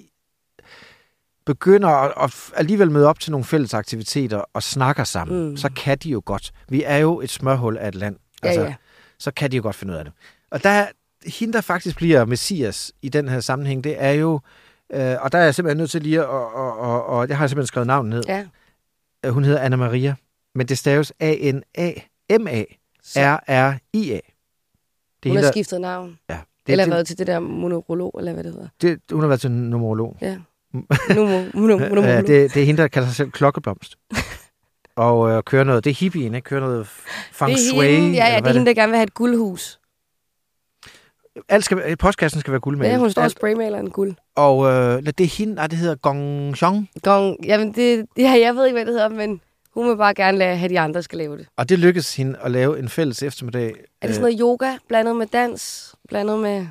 begynder 1.47 1.89
at, 1.89 2.13
at 2.25 2.35
alligevel 2.57 2.91
møde 2.91 3.07
op 3.09 3.21
til 3.21 3.31
nogle 3.31 3.45
fælles 3.45 3.75
aktiviteter 3.75 4.39
og 4.55 4.63
snakker 4.63 5.05
sammen, 5.05 5.39
Mm. 5.45 5.51
mm. 5.51 5.57
så 5.57 5.71
kan 5.77 5.99
de 5.99 6.11
jo 6.11 6.23
godt. 6.25 6.51
Vi 6.69 6.83
er 6.87 6.97
jo 6.97 7.21
et 7.21 7.31
smørhul 7.31 7.77
af 7.77 7.89
et 7.89 7.95
land. 7.95 8.17
Altså, 8.43 8.61
Ja, 8.61 8.67
ja. 8.67 8.75
Så 9.19 9.31
kan 9.31 9.51
de 9.51 9.57
jo 9.57 9.63
godt 9.63 9.77
finde 9.77 9.93
ud 9.93 9.99
af 9.99 10.05
det. 10.05 10.13
Og 10.51 10.63
der, 10.65 10.87
hende, 11.27 11.53
der 11.53 11.61
faktisk 11.61 11.97
bliver 11.97 12.25
Messias 12.25 12.93
i 13.03 13.09
den 13.09 13.29
her 13.29 13.41
sammenhæng, 13.41 13.85
det 13.85 13.97
er 13.99 14.11
jo, 14.13 14.35
øh, 14.35 14.41
og 15.23 15.33
der 15.33 15.39
er 15.39 15.45
jeg 15.45 15.55
simpelthen 15.55 15.77
nødt 15.79 15.91
til 15.91 16.03
lige 16.03 16.19
at, 16.21 16.27
og, 16.27 16.55
og, 16.55 16.79
og, 16.79 17.07
og 17.07 17.29
jeg 17.29 17.39
har 17.39 17.47
simpelthen 17.47 17.67
skrevet 17.67 17.87
navnet 17.87 18.11
ned. 18.11 18.23
Ja. 18.29 18.45
Øh, 19.27 19.33
Hun 19.33 19.45
hedder 19.45 19.61
Anna 19.61 19.77
Maria, 19.77 20.15
men 20.55 20.67
det 20.69 20.79
staves 20.79 21.13
A-N-A-M-A-R-R-I-A. 21.21 24.19
Det 25.23 25.31
Hun 25.33 25.37
har 25.43 25.51
skiftet 25.53 25.81
navn. 25.81 26.19
ja, 26.31 26.39
det, 26.67 26.73
Eller 26.73 26.85
det, 26.85 26.93
været 26.93 27.07
til 27.07 27.19
det 27.19 27.27
der 27.27 27.39
monolog, 27.39 28.15
eller 28.19 28.33
hvad 28.33 28.45
det 28.45 28.53
hedder. 28.53 28.69
det, 28.83 29.01
hun 29.13 29.21
har 29.21 29.29
været 29.29 29.41
til 29.41 29.51
numerolog. 29.51 30.17
Ja. 30.21 30.37
Numo, 31.15 31.45
mono, 31.55 31.79
mono, 31.89 32.03
Ja, 32.03 32.17
det, 32.21 32.55
det 32.55 32.63
er 32.63 32.67
hende, 32.67 32.83
der 32.83 32.89
kalder 32.89 33.09
sig 33.09 33.17
selv 33.17 33.31
klokkeblomst. 33.31 33.99
og 34.97 35.31
øh, 35.31 35.43
kører 35.43 35.65
noget, 35.65 35.85
det 35.85 35.91
er 35.91 35.95
hippien, 35.95 36.35
ikke? 36.35 36.45
Kører 36.45 36.61
noget 36.61 36.87
feng 37.33 37.49
det 37.51 37.55
er 37.55 37.59
shui. 37.73 37.87
hende, 37.87 38.17
ja, 38.17 38.27
ja, 38.35 38.41
det 38.41 38.47
er 38.47 38.53
hende, 38.53 38.67
der 38.67 38.75
gerne 38.75 38.91
vil 38.91 38.97
have 38.97 39.07
et 39.07 39.15
guldhus. 39.15 39.81
Alt 41.49 41.65
skal, 41.65 41.97
postkassen 41.97 42.41
skal 42.41 42.51
være 42.51 42.61
guldmalet. 42.61 42.93
Ja, 42.93 42.99
hun 42.99 43.11
står 43.11 43.23
og 43.23 43.31
spraymaler 43.31 43.79
en 43.79 43.91
guld. 43.91 44.15
Og 44.37 44.67
øh, 44.67 45.03
det 45.03 45.21
er 45.21 45.37
hende, 45.39 45.55
nej, 45.55 45.67
det 45.67 45.79
hedder 45.79 45.95
Gong 45.95 46.57
Xiong. 46.57 46.91
Gong, 47.03 47.37
jamen, 47.45 47.73
det, 47.73 48.07
ja, 48.19 48.39
jeg 48.41 48.55
ved 48.55 48.67
ikke, 48.67 48.75
hvad 48.75 48.87
det 48.87 48.95
hedder, 48.95 49.09
men 49.09 49.41
hun 49.75 49.89
vil 49.89 49.97
bare 49.97 50.15
gerne 50.15 50.39
lade, 50.39 50.57
have 50.57 50.69
de 50.69 50.81
andre 50.81 51.03
skal 51.03 51.19
lave 51.19 51.39
det. 51.39 51.47
Og 51.57 51.69
det 51.69 51.79
lykkedes 51.79 52.17
hende 52.17 52.39
at 52.43 52.51
lave 52.51 52.79
en 52.79 52.89
fælles 52.89 53.23
eftermiddag. 53.23 53.75
Er 54.03 54.07
det 54.07 54.17
sådan 54.17 54.21
noget 54.21 54.41
yoga, 54.41 54.77
blandet 54.89 55.17
med 55.17 55.27
dans, 55.27 55.95
blandet 56.09 56.39
med... 56.39 56.67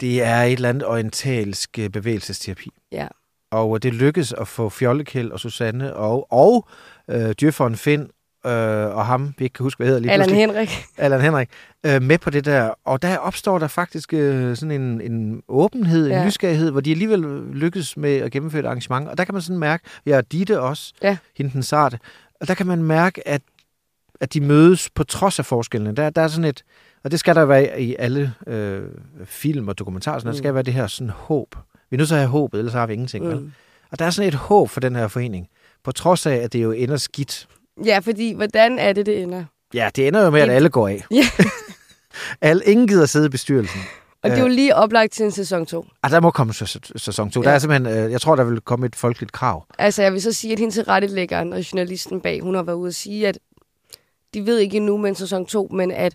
Det 0.00 0.22
er 0.22 0.42
et 0.42 0.52
eller 0.52 0.68
andet 0.68 0.86
orientalsk 0.86 1.78
øh, 1.78 1.88
bevægelsesterapi. 1.90 2.70
Ja. 2.92 3.06
Og 3.50 3.74
øh, 3.74 3.82
det 3.82 3.94
lykkedes 3.94 4.32
at 4.32 4.48
få 4.48 4.68
Fjollekæld 4.68 5.30
og 5.32 5.40
Susanne 5.40 5.96
og, 5.96 6.32
og 6.32 6.68
øh, 7.10 7.34
djøfferen 7.40 7.76
Finn 7.76 8.10
øh, 8.46 8.96
og 8.96 9.06
ham, 9.06 9.34
vi 9.38 9.44
ikke 9.44 9.54
kan 9.54 9.62
huske, 9.62 9.78
hvad 9.78 9.86
hedder 9.86 10.00
lige 10.00 10.12
Allan 10.12 10.26
pludselig. 10.28 10.46
Henrik. 10.46 10.84
Allan 10.98 11.20
Henrik, 11.20 11.48
øh, 11.86 12.02
med 12.02 12.18
på 12.18 12.30
det 12.30 12.44
der. 12.44 12.70
Og 12.84 13.02
der 13.02 13.16
opstår 13.16 13.58
der 13.58 13.68
faktisk 13.68 14.12
øh, 14.14 14.56
sådan 14.56 14.80
en, 14.80 15.00
en 15.00 15.42
åbenhed, 15.48 16.06
en 16.06 16.12
Ja. 16.12 16.24
nysgerrighed, 16.26 16.70
hvor 16.70 16.80
de 16.80 16.90
alligevel 16.90 17.20
lykkes 17.52 17.96
med 17.96 18.16
at 18.16 18.32
gennemføre 18.32 18.60
et 18.60 18.66
arrangement. 18.66 19.08
Og 19.08 19.18
der 19.18 19.24
kan 19.24 19.34
man 19.34 19.42
sådan 19.42 19.58
mærke, 19.58 19.84
ja, 20.06 20.20
Ditte 20.32 20.60
også, 20.60 20.92
Ja. 21.02 21.16
hende 21.36 21.52
den 21.52 21.62
sarte, 21.62 21.98
og 22.40 22.48
der 22.48 22.54
kan 22.54 22.66
man 22.66 22.82
mærke, 22.82 23.28
at, 23.28 23.42
at 24.20 24.34
de 24.34 24.40
mødes 24.40 24.90
på 24.90 25.04
trods 25.04 25.38
af 25.38 25.46
forskellene. 25.46 25.94
Der, 25.96 26.10
der 26.10 26.22
er 26.22 26.28
sådan 26.28 26.44
et, 26.44 26.62
og 27.04 27.10
det 27.10 27.20
skal 27.20 27.34
der 27.34 27.44
være 27.44 27.80
i 27.82 27.96
alle 27.98 28.34
øh, 28.46 28.82
film 29.24 29.68
og 29.68 29.78
dokumentarer, 29.78 30.18
sådan, 30.18 30.28
mm. 30.28 30.32
der 30.32 30.38
skal 30.38 30.54
være 30.54 30.62
det 30.62 30.74
her 30.74 30.86
sådan 30.86 31.10
håb. 31.10 31.54
Vi 31.90 31.94
er 31.94 31.98
nødt 31.98 32.08
til 32.08 32.14
at 32.14 32.20
have 32.20 32.30
håbet, 32.30 32.58
ellers 32.58 32.74
har 32.74 32.86
vi 32.86 32.92
ingenting. 32.92 33.24
Mm. 33.24 33.30
Vel? 33.30 33.52
Og 33.90 33.98
der 33.98 34.04
er 34.04 34.10
sådan 34.10 34.28
et 34.28 34.34
håb 34.34 34.70
for 34.70 34.80
den 34.80 34.96
her 34.96 35.08
forening, 35.08 35.48
på 35.84 35.92
trods 35.92 36.26
af, 36.26 36.34
at 36.34 36.52
det 36.52 36.62
jo 36.62 36.72
ender 36.72 36.96
skidt. 36.96 37.48
Ja, 37.84 37.98
fordi 37.98 38.32
hvordan 38.32 38.78
er 38.78 38.92
det, 38.92 39.06
det 39.06 39.22
ender? 39.22 39.44
Ja, 39.74 39.90
det 39.96 40.08
ender 40.08 40.24
jo 40.24 40.30
med, 40.30 40.40
at 40.40 40.50
alle 40.50 40.68
går 40.68 40.88
af. 40.88 41.04
Ja. 41.10 41.24
alle, 42.40 42.64
ingen 42.64 42.86
gider 42.88 43.06
sidde 43.06 43.26
i 43.26 43.28
bestyrelsen. 43.28 43.80
Og 44.22 44.30
det 44.30 44.38
er 44.38 44.42
jo 44.42 44.48
lige 44.48 44.74
oplagt 44.76 45.12
til 45.12 45.24
en 45.24 45.30
sæson 45.30 45.66
2. 45.66 45.86
Ah, 46.02 46.10
der 46.10 46.20
må 46.20 46.30
komme 46.30 46.52
sæ- 46.52 46.92
sæson 46.96 47.30
2. 47.30 47.42
Ja. 47.42 47.48
Der 47.48 47.54
er 47.54 47.58
simpelthen, 47.58 47.98
øh, 48.04 48.12
jeg 48.12 48.20
tror, 48.20 48.36
der 48.36 48.44
vil 48.44 48.60
komme 48.60 48.86
et 48.86 48.96
folkeligt 48.96 49.32
krav. 49.32 49.66
Altså, 49.78 50.02
jeg 50.02 50.12
vil 50.12 50.22
så 50.22 50.32
sige, 50.32 50.52
at 50.52 50.58
hende 50.58 50.74
til 50.74 50.84
rettelæggeren 50.84 51.52
og 51.52 51.72
journalisten 51.72 52.20
bag, 52.20 52.40
hun 52.40 52.54
har 52.54 52.62
været 52.62 52.76
ude 52.76 52.88
at 52.88 52.94
sige, 52.94 53.28
at 53.28 53.38
de 54.34 54.46
ved 54.46 54.58
ikke 54.58 54.76
endnu 54.76 54.96
med 54.96 55.08
en 55.08 55.14
sæson 55.14 55.46
2, 55.46 55.68
men 55.72 55.90
at 55.90 56.14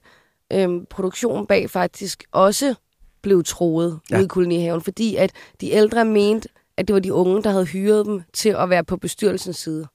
øhm, 0.53 0.85
produktionen 0.89 1.47
bag 1.47 1.69
faktisk 1.69 2.23
også 2.31 2.75
blev 3.21 3.43
troet 3.43 3.99
ja. 4.11 4.15
ude 4.17 4.25
i 4.25 4.27
kolonihaven, 4.27 4.81
fordi 4.81 5.15
at 5.15 5.31
de 5.61 5.71
ældre 5.71 6.05
mente, 6.05 6.49
at 6.77 6.87
det 6.87 6.93
var 6.93 6.99
de 6.99 7.13
unge, 7.13 7.43
der 7.43 7.49
havde 7.51 7.65
hyret 7.65 8.05
dem 8.05 8.21
til 8.33 8.49
at 8.49 8.69
være 8.69 8.83
på 8.83 8.97
bestyrelsens 8.97 9.57
side. 9.57 9.87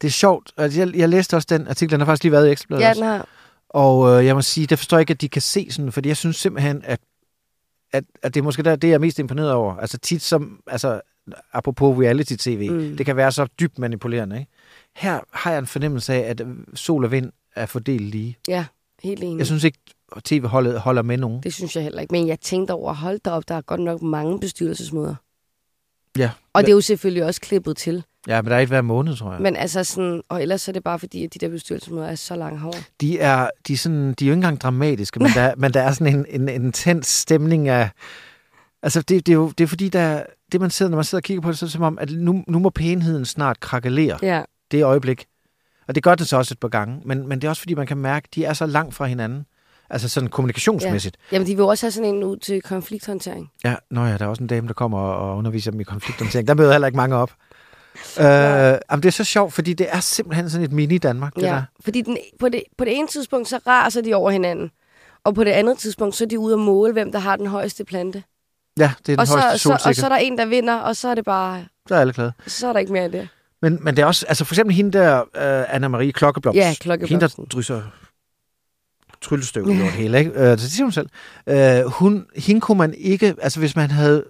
Det 0.00 0.06
er 0.06 0.12
sjovt. 0.12 0.52
Jeg, 0.58 0.96
jeg 0.96 1.08
læste 1.08 1.36
også 1.36 1.46
den 1.50 1.68
artikel, 1.68 1.92
den 1.92 2.00
har 2.00 2.06
faktisk 2.06 2.22
lige 2.24 2.32
været 2.32 2.48
i 2.48 2.50
Ekstrabladet 2.50 2.82
Ja, 2.82 2.94
den 2.94 3.02
har. 3.02 3.28
Og 3.68 4.18
øh, 4.18 4.26
jeg 4.26 4.34
må 4.34 4.42
sige, 4.42 4.66
det 4.66 4.78
forstår 4.78 4.96
jeg 4.96 5.00
ikke, 5.00 5.12
at 5.12 5.20
de 5.20 5.28
kan 5.28 5.42
se 5.42 5.66
sådan, 5.70 5.92
fordi 5.92 6.08
jeg 6.08 6.16
synes 6.16 6.36
simpelthen, 6.36 6.82
at, 6.84 7.00
at, 7.92 8.04
at 8.22 8.34
det 8.34 8.40
er 8.40 8.44
måske 8.44 8.62
der, 8.62 8.76
det, 8.76 8.88
jeg 8.88 8.94
er 8.94 8.98
mest 8.98 9.18
imponeret 9.18 9.52
over. 9.52 9.76
Altså 9.76 9.98
tit 9.98 10.22
som, 10.22 10.60
altså 10.66 11.00
apropos 11.52 11.98
reality-tv, 11.98 12.70
mm. 12.70 12.96
Det 12.96 13.06
kan 13.06 13.16
være 13.16 13.32
så 13.32 13.46
dybt 13.60 13.78
manipulerende, 13.78 14.38
ikke? 14.38 14.50
Her 14.96 15.20
har 15.30 15.50
jeg 15.50 15.58
en 15.58 15.66
fornemmelse 15.66 16.14
af, 16.14 16.30
at 16.30 16.42
sol 16.74 17.04
og 17.04 17.10
vind 17.10 17.32
er 17.56 17.66
fordelt 17.66 18.02
lige. 18.02 18.38
Ja, 18.48 18.64
helt 19.02 19.22
enig. 19.22 19.38
Jeg 19.38 19.46
synes 19.46 19.64
ikke, 19.64 19.78
tv-holdet 20.24 20.80
holder 20.80 21.02
med 21.02 21.16
nogen. 21.16 21.42
Det 21.42 21.54
synes 21.54 21.76
jeg 21.76 21.82
heller 21.82 22.00
ikke. 22.00 22.12
Men 22.12 22.28
jeg 22.28 22.40
tænkte 22.40 22.72
over, 22.72 22.92
hold 22.92 23.20
da 23.24 23.30
op, 23.30 23.48
der 23.48 23.54
er 23.54 23.60
godt 23.60 23.80
nok 23.80 24.02
mange 24.02 24.40
bestyrelsesmøder. 24.40 25.14
Ja. 26.18 26.30
Og 26.52 26.62
det 26.62 26.68
er 26.68 26.74
jo 26.74 26.80
selvfølgelig 26.80 27.24
også 27.24 27.40
klippet 27.40 27.76
til. 27.76 28.04
Ja, 28.28 28.42
men 28.42 28.50
der 28.50 28.56
er 28.56 28.60
et 28.60 28.68
hver 28.68 28.82
måned, 28.82 29.16
tror 29.16 29.32
jeg. 29.32 29.42
Men 29.42 29.56
altså 29.56 29.84
sådan, 29.84 30.22
og 30.28 30.42
ellers 30.42 30.68
er 30.68 30.72
det 30.72 30.84
bare 30.84 30.98
fordi, 30.98 31.24
at 31.24 31.34
de 31.34 31.38
der 31.38 31.48
bestyrelsesmøder 31.48 32.06
er 32.06 32.14
så 32.14 32.36
lange 32.36 32.58
hår. 32.58 32.74
de 33.00 33.18
er, 33.18 33.50
de 33.68 33.72
er, 33.72 33.76
sådan, 33.76 34.12
de 34.12 34.24
er 34.24 34.28
jo 34.28 34.32
ikke 34.32 34.38
engang 34.38 34.60
dramatiske, 34.60 35.20
men 35.20 35.30
der, 35.34 35.54
men 35.62 35.74
der 35.74 35.82
er 35.82 35.92
sådan 35.92 36.14
en, 36.14 36.26
en, 36.28 36.48
en 36.48 36.64
intens 36.64 37.06
stemning 37.06 37.68
af... 37.68 37.90
Altså, 38.82 39.02
det, 39.02 39.26
det, 39.26 39.32
er 39.32 39.36
jo 39.36 39.52
det 39.58 39.64
er 39.64 39.68
fordi, 39.68 39.88
der, 39.88 40.22
det 40.52 40.60
man 40.60 40.70
sidder, 40.70 40.90
når 40.90 40.96
man 40.96 41.04
sidder 41.04 41.20
og 41.20 41.24
kigger 41.24 41.40
på 41.40 41.50
det, 41.50 41.58
så 41.58 41.64
er 41.64 41.66
det 41.66 41.72
som 41.72 41.82
om, 41.82 41.98
at 41.98 42.10
nu, 42.10 42.44
nu 42.48 42.58
må 42.58 42.70
pænheden 42.70 43.24
snart 43.24 43.60
krakelere. 43.60 44.18
Ja, 44.22 44.42
Det 44.70 44.84
øjeblik. 44.84 45.26
Og 45.88 45.94
det 45.94 46.02
gør 46.02 46.14
det 46.14 46.28
så 46.28 46.36
også 46.36 46.54
et 46.54 46.58
par 46.58 46.68
gange. 46.68 47.00
Men, 47.04 47.28
men 47.28 47.40
det 47.40 47.46
er 47.46 47.48
også 47.48 47.62
fordi, 47.62 47.74
man 47.74 47.86
kan 47.86 47.96
mærke, 47.96 48.24
at 48.24 48.34
de 48.34 48.44
er 48.44 48.52
så 48.52 48.66
langt 48.66 48.94
fra 48.94 49.06
hinanden. 49.06 49.46
Altså 49.90 50.08
sådan 50.08 50.28
kommunikationsmæssigt. 50.28 51.16
Jamen, 51.32 51.46
de 51.46 51.56
vil 51.56 51.64
også 51.64 51.86
have 51.86 51.90
sådan 51.90 52.14
en 52.14 52.24
ud 52.24 52.36
til 52.36 52.62
konflikthåndtering. 52.62 53.50
Ja, 53.64 53.70
ja 53.70 53.76
nå 53.90 54.04
ja, 54.04 54.16
der 54.16 54.24
er 54.24 54.28
også 54.28 54.42
en 54.42 54.46
dame, 54.46 54.68
der 54.68 54.74
kommer 54.74 54.98
og 54.98 55.30
og 55.30 55.36
underviser 55.36 55.70
dem 55.70 55.80
i 55.80 55.84
konflikthåndtering. 55.84 56.48
Der 56.48 56.54
møder 56.54 56.72
heller 56.72 56.86
ikke 56.86 56.96
mange 56.96 57.16
op. 57.16 57.32
Øh, 58.18 58.24
jamen, 58.24 59.02
det 59.02 59.04
er 59.04 59.10
så 59.10 59.24
sjovt, 59.24 59.52
fordi 59.52 59.72
det 59.74 59.86
er 59.90 60.00
simpelthen 60.00 60.50
sådan 60.50 60.64
et 60.64 60.72
mini-Danmark, 60.72 61.34
det 61.36 61.42
Ja, 61.42 61.46
der. 61.46 61.62
fordi 61.84 62.02
den, 62.02 62.18
på, 62.40 62.48
det, 62.48 62.62
på 62.78 62.84
det 62.84 62.96
ene 62.96 63.08
tidspunkt, 63.08 63.48
så 63.48 63.60
raser 63.66 64.00
de 64.00 64.14
over 64.14 64.30
hinanden. 64.30 64.70
Og 65.24 65.34
på 65.34 65.44
det 65.44 65.50
andet 65.50 65.78
tidspunkt, 65.78 66.14
så 66.14 66.24
er 66.24 66.28
de 66.28 66.38
ude 66.38 66.52
at 66.52 66.58
måle, 66.60 66.92
hvem 66.92 67.12
der 67.12 67.18
har 67.18 67.36
den 67.36 67.46
højeste 67.46 67.84
plante. 67.84 68.22
Ja, 68.78 68.92
det 69.06 69.12
er 69.12 69.16
den 69.16 69.20
Og 69.20 69.26
så, 69.26 69.38
højeste 69.38 69.58
så, 69.58 69.72
og 69.72 69.80
solsikker. 69.80 70.00
så 70.00 70.06
er 70.06 70.08
der 70.08 70.16
en, 70.16 70.38
der 70.38 70.46
vinder, 70.46 70.74
og 70.76 70.96
så 70.96 71.08
er 71.08 71.14
det 71.14 71.24
bare... 71.24 71.64
Så 71.88 71.94
er 71.94 72.00
alle 72.00 72.12
glade. 72.12 72.32
Så 72.46 72.68
er 72.68 72.72
der 72.72 72.80
ikke 72.80 72.92
mere 72.92 73.02
af 73.04 73.12
det. 73.12 73.28
Men, 73.62 73.78
men 73.84 73.96
det 73.96 74.02
er 74.02 74.06
også, 74.06 74.26
altså 74.28 74.44
for 74.44 74.54
eksempel 74.54 74.76
hende 74.76 74.98
der, 74.98 75.20
uh, 75.20 75.74
Anna-Marie 75.74 76.10
Klokkeblomst. 76.12 76.56
Ja, 76.56 76.74
Klokkeblomsten. 76.80 77.20
Hende, 77.38 77.46
der 77.50 77.56
drysser 77.56 77.82
tryllestøv 79.22 79.64
over 79.68 79.74
det 79.74 79.90
hele, 79.90 80.18
ikke? 80.18 80.30
Uh, 80.30 80.40
det 80.46 80.60
siger 80.60 80.84
hun 80.84 80.92
selv. 80.92 81.08
Uh, 81.50 81.90
hun, 81.92 82.26
hende 82.36 82.60
kunne 82.60 82.78
man 82.78 82.94
ikke, 82.94 83.34
altså 83.42 83.58
hvis 83.58 83.76
man 83.76 83.90
havde 83.90 84.24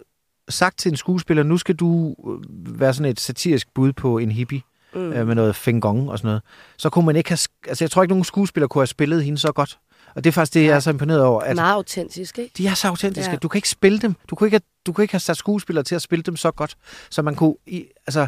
sagt 0.49 0.79
til 0.79 0.91
en 0.91 0.97
skuespiller, 0.97 1.43
nu 1.43 1.59
skal 1.59 1.75
du 1.75 2.15
øh, 2.29 2.81
være 2.81 2.95
sådan 2.95 3.11
et 3.13 3.21
satirisk 3.21 3.69
bud 3.75 3.93
på 3.93 4.19
en 4.19 4.31
hippie, 4.31 4.63
Mm. 4.95 5.09
uh, 5.09 5.27
med 5.27 5.35
noget 5.35 5.57
fengong 5.57 6.11
og 6.11 6.19
sådan 6.19 6.29
noget, 6.29 6.43
så 6.77 6.91
kunne 6.91 7.07
man 7.07 7.17
ikke 7.17 7.31
have, 7.31 7.39
altså 7.69 7.85
jeg 7.85 7.91
tror 7.91 8.03
ikke, 8.03 8.11
nogen 8.13 8.25
skuespiller 8.25 8.67
kunne 8.69 8.81
have 8.83 8.87
spillet 8.87 9.25
hende 9.25 9.39
så 9.39 9.53
godt. 9.53 9.79
Og 10.15 10.25
det 10.25 10.31
er 10.31 10.33
faktisk 10.33 10.55
det, 10.55 10.65
jeg 10.65 10.75
er 10.77 10.81
så 10.81 10.91
imponeret 10.91 11.23
over, 11.23 11.41
at 11.41 11.57
Meget 11.57 11.75
autentisk, 11.75 12.39
ikke? 12.39 12.53
de 12.57 12.67
er 12.67 12.75
så 12.75 12.89
autentiske. 12.89 13.29
Ja. 13.29 13.33
Ja. 13.33 13.39
Du 13.39 13.49
kan 13.49 13.59
ikke 13.59 13.69
spille 13.69 13.99
dem. 13.99 14.15
Du 14.31 14.37
kunne 14.37 14.47
ikke, 14.47 14.61
du 14.87 14.93
kunne 14.93 15.05
ikke 15.05 15.13
have 15.15 15.21
sat 15.21 15.37
skuespillere 15.37 15.85
til 15.85 15.95
at 15.95 16.03
spille 16.03 16.23
dem 16.23 16.37
så 16.37 16.51
godt, 16.51 16.77
så 17.11 17.23
man 17.23 17.35
kunne... 17.35 17.55
I, 17.67 17.85
altså, 18.07 18.27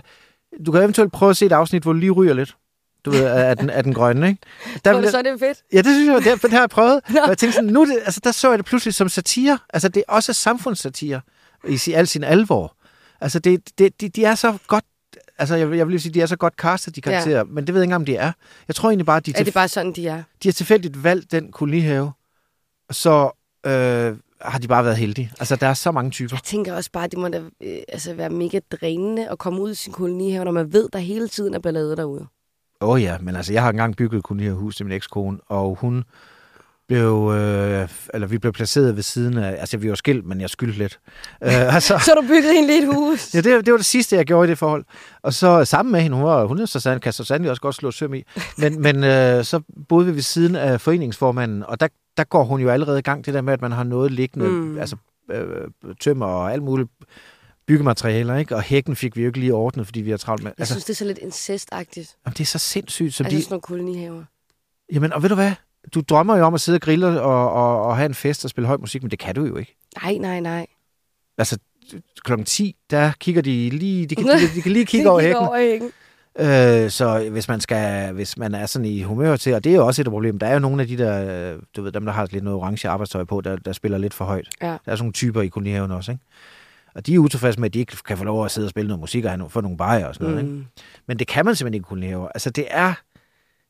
du 0.66 0.72
kan 0.72 0.80
eventuelt 0.82 1.12
prøve 1.12 1.30
at 1.30 1.36
se 1.36 1.46
et 1.46 1.52
afsnit, 1.52 1.82
hvor 1.82 1.92
du 1.92 1.98
lige 1.98 2.10
ryger 2.10 2.34
lidt. 2.34 2.56
Du 3.04 3.10
ved, 3.10 3.24
af 3.24 3.56
den, 3.56 3.70
af 3.70 3.82
den 3.84 3.94
grønne, 3.94 4.28
ikke? 4.28 4.40
Der, 4.84 5.00
Der, 5.00 5.10
så 5.10 5.18
er 5.18 5.22
det 5.22 5.40
fedt. 5.40 5.58
ja, 5.72 5.78
det 5.78 5.86
synes 5.86 6.24
jeg, 6.26 6.32
det, 6.34 6.42
det 6.42 6.52
har 6.52 6.60
jeg 6.60 6.70
prøvet. 6.70 7.00
Og 7.24 7.28
jeg 7.28 7.38
tænkte 7.38 7.52
sådan, 7.56 7.70
nu 7.70 7.86
det, 7.86 7.98
altså, 8.04 8.20
der 8.24 8.32
så 8.32 8.48
jeg 8.48 8.58
det 8.58 8.66
pludselig 8.66 8.94
som 8.94 9.08
satire. 9.08 9.58
Altså, 9.70 9.88
det 9.88 10.02
er 10.08 10.12
også 10.12 10.32
samfundssatire 10.32 11.20
i 11.68 11.92
al 11.92 12.06
sin 12.06 12.24
alvor. 12.24 12.76
Altså, 13.20 13.38
det, 13.38 13.78
det, 13.78 14.00
de, 14.00 14.08
de 14.08 14.24
er 14.24 14.34
så 14.34 14.58
godt 14.66 14.84
Altså, 15.40 15.54
jeg, 15.56 15.70
vil- 15.70 15.76
jeg 15.76 15.88
vil 15.88 16.00
sige, 16.00 16.14
de 16.14 16.20
er 16.20 16.26
så 16.26 16.36
godt 16.36 16.54
castet, 16.54 16.96
de 16.96 17.00
karakterer, 17.00 17.36
ja. 17.38 17.44
men 17.44 17.66
det 17.66 17.74
ved 17.74 17.80
jeg 17.80 17.86
ikke 17.86 17.94
om 17.96 18.04
de 18.04 18.16
er. 18.16 18.32
Jeg 18.68 18.76
tror 18.76 18.88
egentlig 18.90 19.06
bare, 19.06 19.20
de, 19.20 19.30
Er 19.30 19.34
det 19.36 19.46
til, 19.46 19.52
bare 19.52 19.68
sådan, 19.68 19.92
de 19.92 20.08
er? 20.08 20.22
de 20.42 20.48
har 20.48 20.52
tilfældigt 20.52 21.04
valgt 21.04 21.32
den 21.32 21.52
kolonihave, 21.52 22.12
så 22.90 23.30
øh, 23.66 24.16
har 24.40 24.58
de 24.58 24.68
bare 24.68 24.84
været 24.84 24.96
heldige. 24.96 25.30
Altså, 25.40 25.56
der 25.56 25.66
er 25.66 25.74
så 25.74 25.90
mange 25.92 26.10
typer. 26.10 26.36
Jeg 26.36 26.42
tænker 26.42 26.74
også 26.74 26.90
bare, 26.92 27.06
det 27.08 27.18
må 27.18 27.28
da 27.28 27.42
øh, 27.62 27.78
altså 27.88 28.14
være 28.14 28.30
mega 28.30 28.60
drænende 28.72 29.28
at 29.28 29.38
komme 29.38 29.60
ud 29.60 29.70
i 29.70 29.74
sin 29.74 29.92
kolonihave, 29.92 30.44
når 30.44 30.52
man 30.52 30.72
ved, 30.72 30.88
der 30.92 30.98
hele 30.98 31.28
tiden 31.28 31.54
er 31.54 31.58
ballade 31.58 31.96
derude. 31.96 32.26
Åh 32.80 32.88
oh, 32.88 33.02
ja, 33.02 33.18
men 33.18 33.36
altså, 33.36 33.52
jeg 33.52 33.62
har 33.62 33.70
engang 33.70 33.96
bygget 33.96 34.18
et 34.18 34.24
kolonihus 34.24 34.76
til 34.76 34.86
min 34.86 34.92
ekskone, 34.96 35.38
og 35.48 35.74
hun 35.80 36.04
blev, 36.88 37.32
øh, 37.34 37.88
eller 38.14 38.26
vi 38.26 38.38
blev 38.38 38.52
placeret 38.52 38.96
ved 38.96 39.02
siden 39.02 39.38
af, 39.38 39.56
altså 39.60 39.76
vi 39.76 39.88
var 39.88 39.94
skilt, 39.94 40.26
men 40.26 40.40
jeg 40.40 40.50
skyldte 40.50 40.78
lidt. 40.78 41.00
Øh, 41.44 41.74
altså, 41.74 41.98
Så 42.04 42.12
du 42.14 42.22
bygget 42.28 42.58
en 42.58 42.66
lidt 42.66 42.94
hus. 42.94 43.34
ja, 43.34 43.40
det, 43.40 43.66
det 43.66 43.72
var 43.72 43.76
det 43.78 43.86
sidste, 43.86 44.16
jeg 44.16 44.24
gjorde 44.24 44.48
i 44.48 44.50
det 44.50 44.58
forhold. 44.58 44.84
Og 45.22 45.34
så 45.34 45.64
sammen 45.64 45.92
med 45.92 46.00
hende, 46.00 46.16
hun, 46.16 46.26
var, 46.26 46.44
hun 46.44 46.58
er 46.60 46.66
så 46.66 46.80
sand, 46.80 47.00
kan 47.00 47.12
så 47.12 47.24
sandelig 47.24 47.50
også 47.50 47.62
godt 47.62 47.74
slå 47.74 47.90
søm 47.90 48.14
i, 48.14 48.22
men, 48.58 48.80
men 48.82 49.04
øh, 49.04 49.44
så 49.44 49.60
boede 49.88 50.06
vi 50.06 50.14
ved 50.14 50.22
siden 50.22 50.56
af 50.56 50.80
foreningsformanden, 50.80 51.62
og 51.62 51.80
der, 51.80 51.88
der 52.16 52.24
går 52.24 52.44
hun 52.44 52.60
jo 52.60 52.68
allerede 52.70 52.98
i 52.98 53.02
gang, 53.02 53.26
det 53.26 53.34
der 53.34 53.40
med, 53.40 53.52
at 53.52 53.60
man 53.60 53.72
har 53.72 53.84
noget 53.84 54.12
liggende, 54.12 54.48
mm. 54.48 54.78
Altså 54.78 54.96
øh, 55.32 55.44
tømmer 56.00 56.26
og 56.26 56.52
alt 56.52 56.62
muligt 56.62 56.88
byggematerialer, 57.66 58.36
ikke? 58.36 58.56
Og 58.56 58.62
hækken 58.62 58.96
fik 58.96 59.16
vi 59.16 59.22
jo 59.22 59.26
ikke 59.26 59.40
lige 59.40 59.54
ordnet, 59.54 59.86
fordi 59.86 60.00
vi 60.00 60.10
har 60.10 60.16
travlt 60.16 60.42
med. 60.42 60.50
Jeg 60.58 60.60
Altså, 60.60 60.74
synes, 60.74 60.84
det 60.84 60.92
er 60.92 60.96
så 60.96 61.04
lidt 61.04 61.18
incestagtigt. 61.18 62.16
jamen, 62.26 62.32
det 62.34 62.40
er 62.40 62.46
så 62.46 62.58
sindssygt, 62.58 63.14
som 63.14 63.26
Altså 63.26 63.36
de... 63.38 63.42
sådan 63.42 63.52
nogle 63.52 63.60
kolonihaver. 63.62 64.22
Jamen, 64.92 65.12
og 65.12 65.22
ved 65.22 65.28
du 65.28 65.34
hvad? 65.34 65.52
Du 65.94 66.00
drømmer 66.00 66.36
jo 66.36 66.44
om 66.44 66.54
at 66.54 66.60
sidde 66.60 66.76
og 66.76 66.80
grille 66.80 67.20
og, 67.20 67.52
og, 67.52 67.82
og 67.82 67.96
have 67.96 68.06
en 68.06 68.14
fest 68.14 68.44
og 68.44 68.50
spille 68.50 68.68
høj 68.68 68.76
musik, 68.76 69.02
men 69.02 69.10
det 69.10 69.18
kan 69.18 69.34
du 69.34 69.44
jo 69.44 69.56
ikke. 69.56 69.76
Nej, 70.02 70.14
nej, 70.14 70.40
nej. 70.40 70.66
Altså, 71.38 71.58
klokken 72.24 72.44
10, 72.44 72.76
der 72.90 73.12
kigger 73.20 73.42
de 73.42 73.70
lige, 73.70 74.06
de 74.06 74.14
kan, 74.14 74.26
de, 74.42 74.54
de 74.54 74.62
kan 74.62 74.72
lige 74.72 74.86
kigge 74.86 75.10
over 75.10 75.20
hækken. 75.20 75.36
Over 75.36 75.58
hækken. 75.58 75.90
Øh, 76.38 76.90
så 76.90 77.28
hvis 77.30 77.48
man 77.48 77.60
skal, 77.60 78.12
hvis 78.12 78.38
man 78.38 78.54
er 78.54 78.66
sådan 78.66 78.86
i 78.86 79.02
humør 79.02 79.36
til, 79.36 79.54
og 79.54 79.64
det 79.64 79.72
er 79.72 79.76
jo 79.76 79.86
også 79.86 80.02
et 80.02 80.08
problem, 80.08 80.38
der 80.38 80.46
er 80.46 80.52
jo 80.52 80.58
nogle 80.58 80.82
af 80.82 80.88
de 80.88 80.98
der, 80.98 81.56
du 81.76 81.82
ved, 81.82 81.92
dem 81.92 82.04
der 82.04 82.12
har 82.12 82.28
lidt 82.32 82.44
noget 82.44 82.58
orange 82.58 82.88
arbejdstøj 82.88 83.24
på, 83.24 83.40
der, 83.40 83.56
der 83.56 83.72
spiller 83.72 83.98
lidt 83.98 84.14
for 84.14 84.24
højt. 84.24 84.48
Ja. 84.62 84.66
Der 84.66 84.72
er 84.72 84.78
sådan 84.86 84.98
nogle 84.98 85.12
typer 85.12 85.42
i 85.42 85.48
kolonihaven 85.48 85.90
også, 85.90 86.12
ikke? 86.12 86.24
Og 86.94 87.06
de 87.06 87.14
er 87.14 87.18
utilfredse 87.18 87.60
med, 87.60 87.68
at 87.68 87.74
de 87.74 87.78
ikke 87.78 87.96
kan 88.06 88.18
få 88.18 88.24
lov 88.24 88.44
at 88.44 88.50
sidde 88.50 88.66
og 88.66 88.70
spille 88.70 88.88
noget 88.88 89.00
musik 89.00 89.24
og 89.24 89.30
have 89.30 89.42
no- 89.44 89.48
få 89.48 89.60
nogle 89.60 89.76
bajer 89.76 90.06
og 90.06 90.14
sådan 90.14 90.28
noget, 90.28 90.42
ikke? 90.42 90.54
Mm. 90.54 90.64
Men 91.06 91.18
det 91.18 91.26
kan 91.26 91.44
man 91.44 91.54
simpelthen 91.54 91.74
ikke 91.74 91.84
i 91.84 91.88
kolonihaver. 91.88 92.28
Altså, 92.28 92.50
det 92.50 92.64
er... 92.70 92.94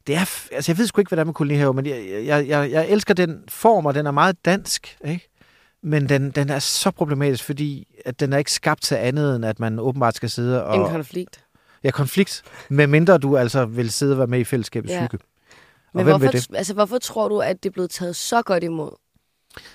Det 0.08 0.16
er, 0.16 0.46
altså, 0.52 0.72
jeg 0.72 0.78
ved 0.78 0.86
sgu 0.86 1.00
ikke, 1.00 1.08
hvad 1.08 1.16
der 1.16 1.22
er 1.22 1.26
med 1.26 1.34
kolonihaver, 1.34 1.72
men 1.72 1.86
jeg, 1.86 2.04
jeg, 2.26 2.48
jeg, 2.48 2.70
jeg 2.70 2.88
elsker 2.88 3.14
den 3.14 3.44
form, 3.48 3.86
og 3.86 3.94
den 3.94 4.06
er 4.06 4.10
meget 4.10 4.44
dansk, 4.44 4.98
ikke? 5.04 5.28
Men 5.82 6.08
den, 6.08 6.30
den 6.30 6.50
er 6.50 6.58
så 6.58 6.90
problematisk, 6.90 7.44
fordi 7.44 7.96
at 8.04 8.20
den 8.20 8.32
er 8.32 8.38
ikke 8.38 8.52
skabt 8.52 8.82
til 8.82 8.94
andet, 8.94 9.36
end 9.36 9.44
at 9.44 9.60
man 9.60 9.78
åbenbart 9.78 10.16
skal 10.16 10.30
sidde 10.30 10.64
og... 10.64 10.76
En 10.76 10.90
konflikt. 10.90 11.44
Ja, 11.84 11.90
konflikt. 11.90 12.42
Med 12.70 12.86
mindre 12.86 13.18
du 13.18 13.36
altså 13.36 13.64
vil 13.64 13.92
sidde 13.92 14.12
og 14.14 14.18
være 14.18 14.26
med 14.26 14.38
i 14.38 14.44
fællesskabets 14.44 14.92
Ja. 14.92 15.00
hygge. 15.00 15.18
Og 15.18 15.24
Men 15.94 16.04
hvem 16.04 16.16
hvorfor, 16.16 16.32
det? 16.32 16.48
altså, 16.54 16.74
hvorfor 16.74 16.98
tror 16.98 17.28
du, 17.28 17.40
at 17.40 17.62
det 17.62 17.68
er 17.68 17.72
blevet 17.72 17.90
taget 17.90 18.16
så 18.16 18.42
godt 18.42 18.64
imod? 18.64 18.90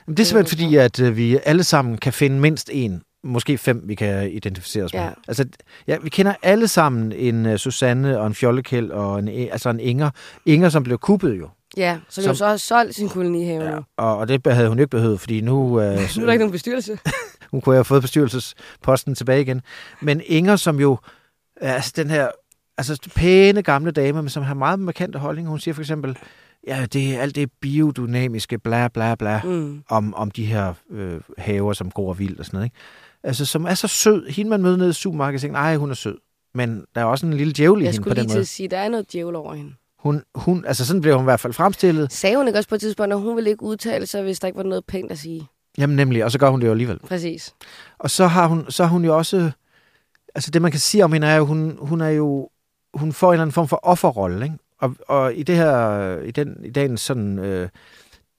Jamen, 0.08 0.18
det 0.18 0.24
er 0.24 0.28
simpelthen 0.28 0.58
fordi, 0.58 0.76
at 0.76 1.00
øh, 1.00 1.18
vi 1.18 1.40
alle 1.44 1.64
sammen 1.64 1.98
kan 1.98 2.14
finde 2.14 2.40
mindst 2.40 2.70
en, 2.74 3.02
måske 3.24 3.58
fem, 3.58 3.82
vi 3.86 3.96
kan 3.96 4.32
identificere 4.32 4.84
os 4.84 4.94
med. 4.94 5.02
Ja. 5.02 5.10
Altså, 5.28 5.46
ja, 5.88 5.98
vi 6.04 6.10
kender 6.10 6.34
alle 6.44 6.68
sammen 6.68 7.12
en 7.12 7.46
uh, 7.46 7.56
Susanne 7.56 8.20
og 8.20 8.28
en 8.28 8.36
Fjollekæld 8.36 8.92
og 8.92 9.20
en, 9.20 9.28
E- 9.28 9.52
altså 9.52 9.70
en 9.70 9.80
Inger. 9.80 10.10
Inger, 10.46 10.70
som 10.70 10.84
blev 10.84 10.98
kuppet 10.98 11.40
jo. 11.40 11.50
Ja, 11.78 11.98
som, 12.10 12.24
Som- 12.24 12.32
jo 12.32 12.36
så 12.36 12.46
har 12.46 12.58
solgt 12.58 12.96
sin 12.96 13.10
kolonihave 13.10 13.64
Ja. 13.64 13.78
Og, 13.98 14.18
og 14.18 14.28
det 14.28 14.54
havde 14.54 14.70
hun 14.70 14.80
ikke 14.80 14.90
behøvet, 14.90 15.20
fordi 15.20 15.42
nu, 15.42 15.56
uh, 15.64 15.74
Nu 15.76 15.82
er 15.84 15.96
der 16.26 16.32
ikke 16.32 16.38
nogen 16.44 16.52
bestyrelse. 16.52 17.00
hun 17.52 17.62
kunne 17.62 17.76
have 17.76 17.86
fået 17.86 18.02
bestyrelsesposten 18.02 19.16
tilbage 19.16 19.42
igen. 19.42 19.62
Men 20.02 20.22
Inger, 20.26 20.56
som 20.56 20.80
jo, 20.80 20.98
altså 21.62 21.94
den 21.96 22.10
her 22.10 22.28
altså 22.78 22.98
pæne 23.16 23.62
gamle 23.62 23.92
damer, 23.92 24.22
men 24.22 24.30
som 24.30 24.44
har 24.44 24.54
meget 24.54 24.80
markante 24.80 25.20
holdninger. 25.20 25.50
Hun 25.50 25.60
siger 25.60 25.76
for 25.76 25.82
eksempel, 25.82 26.18
ja, 26.68 26.86
det 26.94 27.16
er 27.16 27.22
alt 27.22 27.36
det 27.36 27.52
biodynamiske, 27.62 28.58
bla 28.60 28.88
bla 28.88 29.16
bla, 29.16 29.42
Mm. 29.44 29.84
om, 29.90 30.14
om 30.14 30.32
de 30.32 30.46
her 30.46 30.74
øh, 30.92 31.22
haver, 31.38 31.74
som 31.74 31.92
går 31.92 32.14
vildt 32.14 32.40
og 32.40 32.46
sådan 32.46 32.58
noget. 32.58 32.66
Ikke? 32.66 32.76
Altså, 33.24 33.46
som 33.46 33.66
er 33.66 33.74
så 33.74 33.88
sød. 33.88 34.28
Hende, 34.30 34.50
man 34.50 34.62
møder 34.62 34.78
nede 34.78 34.90
i 34.90 34.94
supermarkedet, 34.94 35.42
tænker, 35.42 35.54
nej, 35.60 35.76
hun 35.76 35.90
er 35.90 35.94
sød. 35.96 36.18
Men 36.56 36.86
der 36.96 37.02
er 37.02 37.06
også 37.06 37.26
en 37.26 37.34
lille 37.34 37.54
djævel 37.54 37.82
i 37.82 37.84
Jeg 37.86 37.92
hende 37.92 38.02
på 38.02 38.04
skulle 38.04 38.16
den 38.16 38.22
lige 38.24 38.30
til 38.30 38.36
måde. 38.36 38.42
at 38.42 38.48
sige, 38.48 38.68
der 38.70 38.78
er 38.78 38.90
noget 38.90 39.14
djævel 39.14 39.36
over 39.36 39.54
hende. 39.54 39.74
Hun, 40.00 40.24
hun, 40.36 40.66
altså, 40.66 40.86
sådan 40.86 41.02
bliver 41.02 41.16
hun 41.16 41.24
i 41.24 41.30
hvert 41.32 41.40
fald 41.40 41.54
fremstillet. 41.54 42.12
Sagde 42.14 42.38
hun 42.38 42.48
ikke 42.48 42.60
også 42.60 42.70
på 42.70 42.76
et 42.76 42.82
tidspunkt, 42.82 43.14
at 43.14 43.20
hun 43.20 43.36
ville 43.36 43.50
ikke 43.50 43.64
udtale 43.64 44.06
sig, 44.06 44.24
hvis 44.24 44.40
der 44.40 44.48
ikke 44.48 44.58
var 44.58 44.64
noget 44.64 44.86
pænt 44.86 45.12
at 45.12 45.20
sige? 45.20 45.48
Jamen 45.78 45.96
nemlig, 45.96 46.26
og 46.26 46.32
så 46.32 46.40
gør 46.40 46.50
hun 46.50 46.62
det 46.62 46.68
jo 46.68 46.72
alligevel. 46.72 47.00
Præcis. 47.00 47.54
Og 48.00 48.10
så 48.10 48.28
har 48.28 48.48
hun, 48.48 48.66
så 48.72 48.84
har 48.84 48.92
hun 48.92 49.06
jo 49.06 49.18
også... 49.18 49.52
Altså 50.36 50.52
det, 50.52 50.62
man 50.62 50.72
kan 50.72 50.80
sige 50.80 51.04
om 51.04 51.14
hende, 51.14 51.28
er 51.28 51.36
jo, 51.36 51.46
hun, 51.46 51.78
hun 51.82 52.02
er 52.02 52.10
jo... 52.10 52.50
Hun 52.94 53.14
får 53.14 53.28
en 53.28 53.34
eller 53.34 53.42
anden 53.42 53.54
form 53.54 53.68
for 53.68 53.80
offerrolle, 53.84 54.46
ikke? 54.46 54.56
Og, 54.84 54.96
og 55.08 55.36
i 55.36 55.44
det 55.44 55.56
her... 55.56 56.18
I, 56.20 56.32
den, 56.32 56.56
i 56.66 56.70
dagens 56.70 57.02
sådan... 57.02 57.40
Øh, 57.40 57.70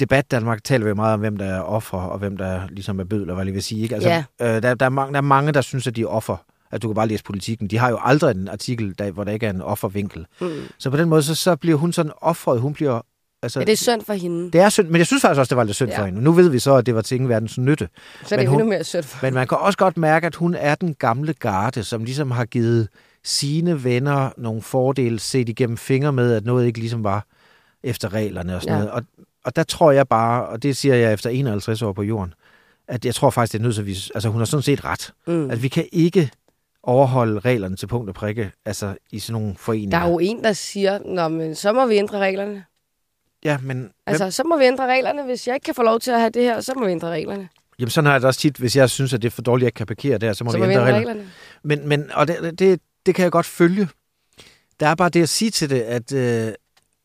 debat 0.01 0.31
Danmark 0.31 0.65
taler 0.65 0.85
vi 0.85 0.89
jo 0.89 0.95
meget 0.95 1.15
om, 1.15 1.21
hvem 1.21 1.37
der 1.37 1.45
er 1.45 1.61
offer, 1.61 1.99
og 1.99 2.19
hvem 2.19 2.37
der 2.37 2.61
ligesom 2.71 3.01
er 3.01 3.05
bødler, 3.05 3.35
hvad 3.35 3.37
jeg 3.37 3.45
lige 3.45 3.55
vil 3.55 3.63
sige. 3.63 3.83
Ikke? 3.83 3.95
Altså, 3.95 4.09
Ja. 4.11 4.25
øh, 4.57 4.63
der, 4.63 4.75
der, 4.75 4.87
er 4.87 4.91
mange, 4.91 5.13
der 5.13 5.19
er 5.19 5.23
mange, 5.23 5.53
der 5.53 5.61
synes, 5.61 5.87
at 5.87 5.97
de 5.97 6.03
er 6.03 6.07
offer. 6.07 6.37
At 6.73 6.83
du 6.83 6.89
kan 6.89 6.95
bare 6.95 7.09
læse 7.09 7.25
politikken. 7.25 7.69
De 7.69 7.79
har 7.79 7.91
jo 7.91 7.99
aldrig 8.03 8.31
en 8.37 8.49
artikel, 8.49 8.95
der, 8.99 9.11
hvor 9.11 9.25
der 9.25 9.33
ikke 9.33 9.47
er 9.47 9.51
en 9.51 9.61
offervinkel. 9.63 10.27
Mm. 10.41 10.49
Så 10.79 10.91
på 10.91 10.97
den 10.97 11.09
måde, 11.09 11.23
så, 11.23 11.35
så 11.35 11.57
bliver 11.57 11.77
hun 11.79 11.93
sådan 11.93 12.13
offret. 12.21 12.61
Hun 12.61 12.73
bliver... 12.73 13.01
Altså, 13.43 13.61
Ja, 13.61 13.65
det 13.65 13.73
er 13.73 13.77
synd 13.77 14.03
for 14.03 14.13
hende. 14.13 14.51
det 14.51 14.61
er 14.61 14.69
synd, 14.69 14.89
men 14.89 14.97
jeg 14.99 15.07
synes 15.07 15.23
faktisk 15.23 15.39
også, 15.39 15.49
det 15.51 15.57
var 15.57 15.65
lidt 15.65 15.77
synd 15.77 15.91
Ja. 15.91 16.01
for 16.01 16.05
hende. 16.05 16.23
Nu 16.23 16.33
ved 16.33 16.49
vi 16.49 16.59
så, 16.59 16.75
at 16.75 16.87
det 16.87 16.95
var 16.95 17.01
til 17.03 17.15
ingen 17.15 17.29
verdens 17.29 17.59
nytte. 17.59 17.89
Så 18.25 18.35
er 18.35 18.39
det 18.39 18.45
men 18.45 18.47
hun- 18.49 18.61
endnu 18.61 18.71
mere 18.75 18.85
synd 18.85 19.03
for 19.03 19.27
Men 19.27 19.35
man 19.35 19.47
kan 19.49 19.59
også 19.59 19.79
godt 19.79 19.97
mærke, 19.97 20.27
at 20.27 20.35
hun 20.35 20.55
er 20.55 20.75
den 20.75 20.95
gamle 20.95 21.33
garde, 21.35 21.83
som 21.85 22.05
ligesom 22.05 22.31
har 22.31 22.45
givet 22.45 22.89
sine 23.25 23.85
venner 23.85 24.31
nogle 24.37 24.63
fordele, 24.63 25.19
set 25.19 25.49
igennem 25.49 25.77
fingre 25.77 26.13
med, 26.13 26.35
at 26.35 26.45
noget 26.45 26.67
ikke 26.67 26.79
ligesom 26.79 27.05
var 27.05 27.27
efter 27.83 28.13
reglerne 28.13 28.57
og 28.57 28.63
sådan 28.63 28.75
Ja. 28.79 28.79
noget. 28.85 28.93
Og, 28.93 29.03
og 29.45 29.57
der 29.57 29.63
tror 29.63 29.91
jeg 29.93 30.09
bare, 30.09 30.47
og 30.47 30.63
det 30.63 30.77
siger 30.77 30.95
jeg 30.95 31.13
efter 31.13 31.31
51 31.31 31.83
år 31.83 31.93
på 31.93 32.03
jorden, 32.03 32.35
at 32.89 33.05
jeg 33.05 33.15
tror 33.15 33.31
faktisk, 33.31 33.53
det 33.53 33.59
er 33.59 33.63
nødt 33.63 33.75
til 33.75 33.83
at 33.83 33.87
vi, 33.87 33.97
altså 34.15 34.29
hun 34.29 34.41
har 34.41 34.45
sådan 34.45 34.63
set 34.63 34.85
ret, 34.85 35.13
Mm. 35.27 35.51
at 35.51 35.63
vi 35.63 35.69
kan 35.69 35.89
ikke 35.93 36.31
overholde 36.83 37.39
reglerne 37.41 37.77
til 37.77 37.87
punkt 37.87 38.09
og 38.09 38.15
prikke, 38.15 38.51
altså 38.65 38.95
i 39.13 39.19
sådan 39.19 39.41
nogle 39.43 39.55
foreninger. 39.59 39.99
Der 39.99 40.07
er 40.07 40.11
jo 40.11 40.19
en, 40.19 40.45
der 40.45 40.53
siger, 40.53 40.99
Nå, 41.05 41.29
men 41.29 41.55
så 41.55 41.73
må 41.73 41.87
vi 41.87 41.95
ændre 41.97 42.19
reglerne. 42.19 42.65
Ja, 43.45 43.59
men 43.63 43.91
Altså, 44.07 44.31
så 44.31 44.45
må 44.45 44.59
vi 44.59 44.65
ændre 44.65 44.87
reglerne. 44.87 45.23
Hvis 45.25 45.47
jeg 45.49 45.55
ikke 45.57 45.65
kan 45.65 45.75
få 45.75 45.83
lov 45.83 46.01
til 46.01 46.11
at 46.11 46.19
have 46.21 46.31
det 46.31 46.43
her, 46.43 46.61
så 46.61 46.73
må 46.77 46.85
vi 46.85 46.91
ændre 46.91 47.09
reglerne. 47.11 47.49
jamen, 47.79 47.91
sådan 47.91 48.07
har 48.07 48.13
jeg 48.15 48.21
det 48.21 48.27
også 48.29 48.41
tit, 48.41 48.57
hvis 48.57 48.77
jeg 48.77 48.91
synes, 48.91 49.15
at 49.15 49.23
det 49.23 49.29
er 49.29 49.31
for 49.33 49.43
dårligt, 49.43 49.65
at 49.65 49.67
jeg 49.67 49.75
kan 49.75 49.87
parkere 49.87 50.19
der, 50.19 50.33
så 50.33 50.45
må 50.45 50.51
så 50.51 50.57
vi 50.57 50.61
må 50.63 50.67
vi 50.67 50.73
ændre 50.73 50.87
ændre 50.87 50.97
reglerne. 50.99 51.21
reglerne. 51.21 51.31
Men, 51.63 51.89
men 51.89 52.11
og 52.15 52.29
det, 52.29 52.59
det, 52.59 52.81
det 53.07 53.15
kan 53.15 53.23
jeg 53.23 53.33
godt 53.33 53.47
følge. 53.47 53.89
Der 54.81 54.89
er 54.89 54.95
bare 54.95 55.09
det 55.09 55.23
at 55.23 55.29
sige 55.29 55.51
til 55.51 55.71
det, 55.71 55.81
at, 55.81 56.13
øh, 56.13 56.53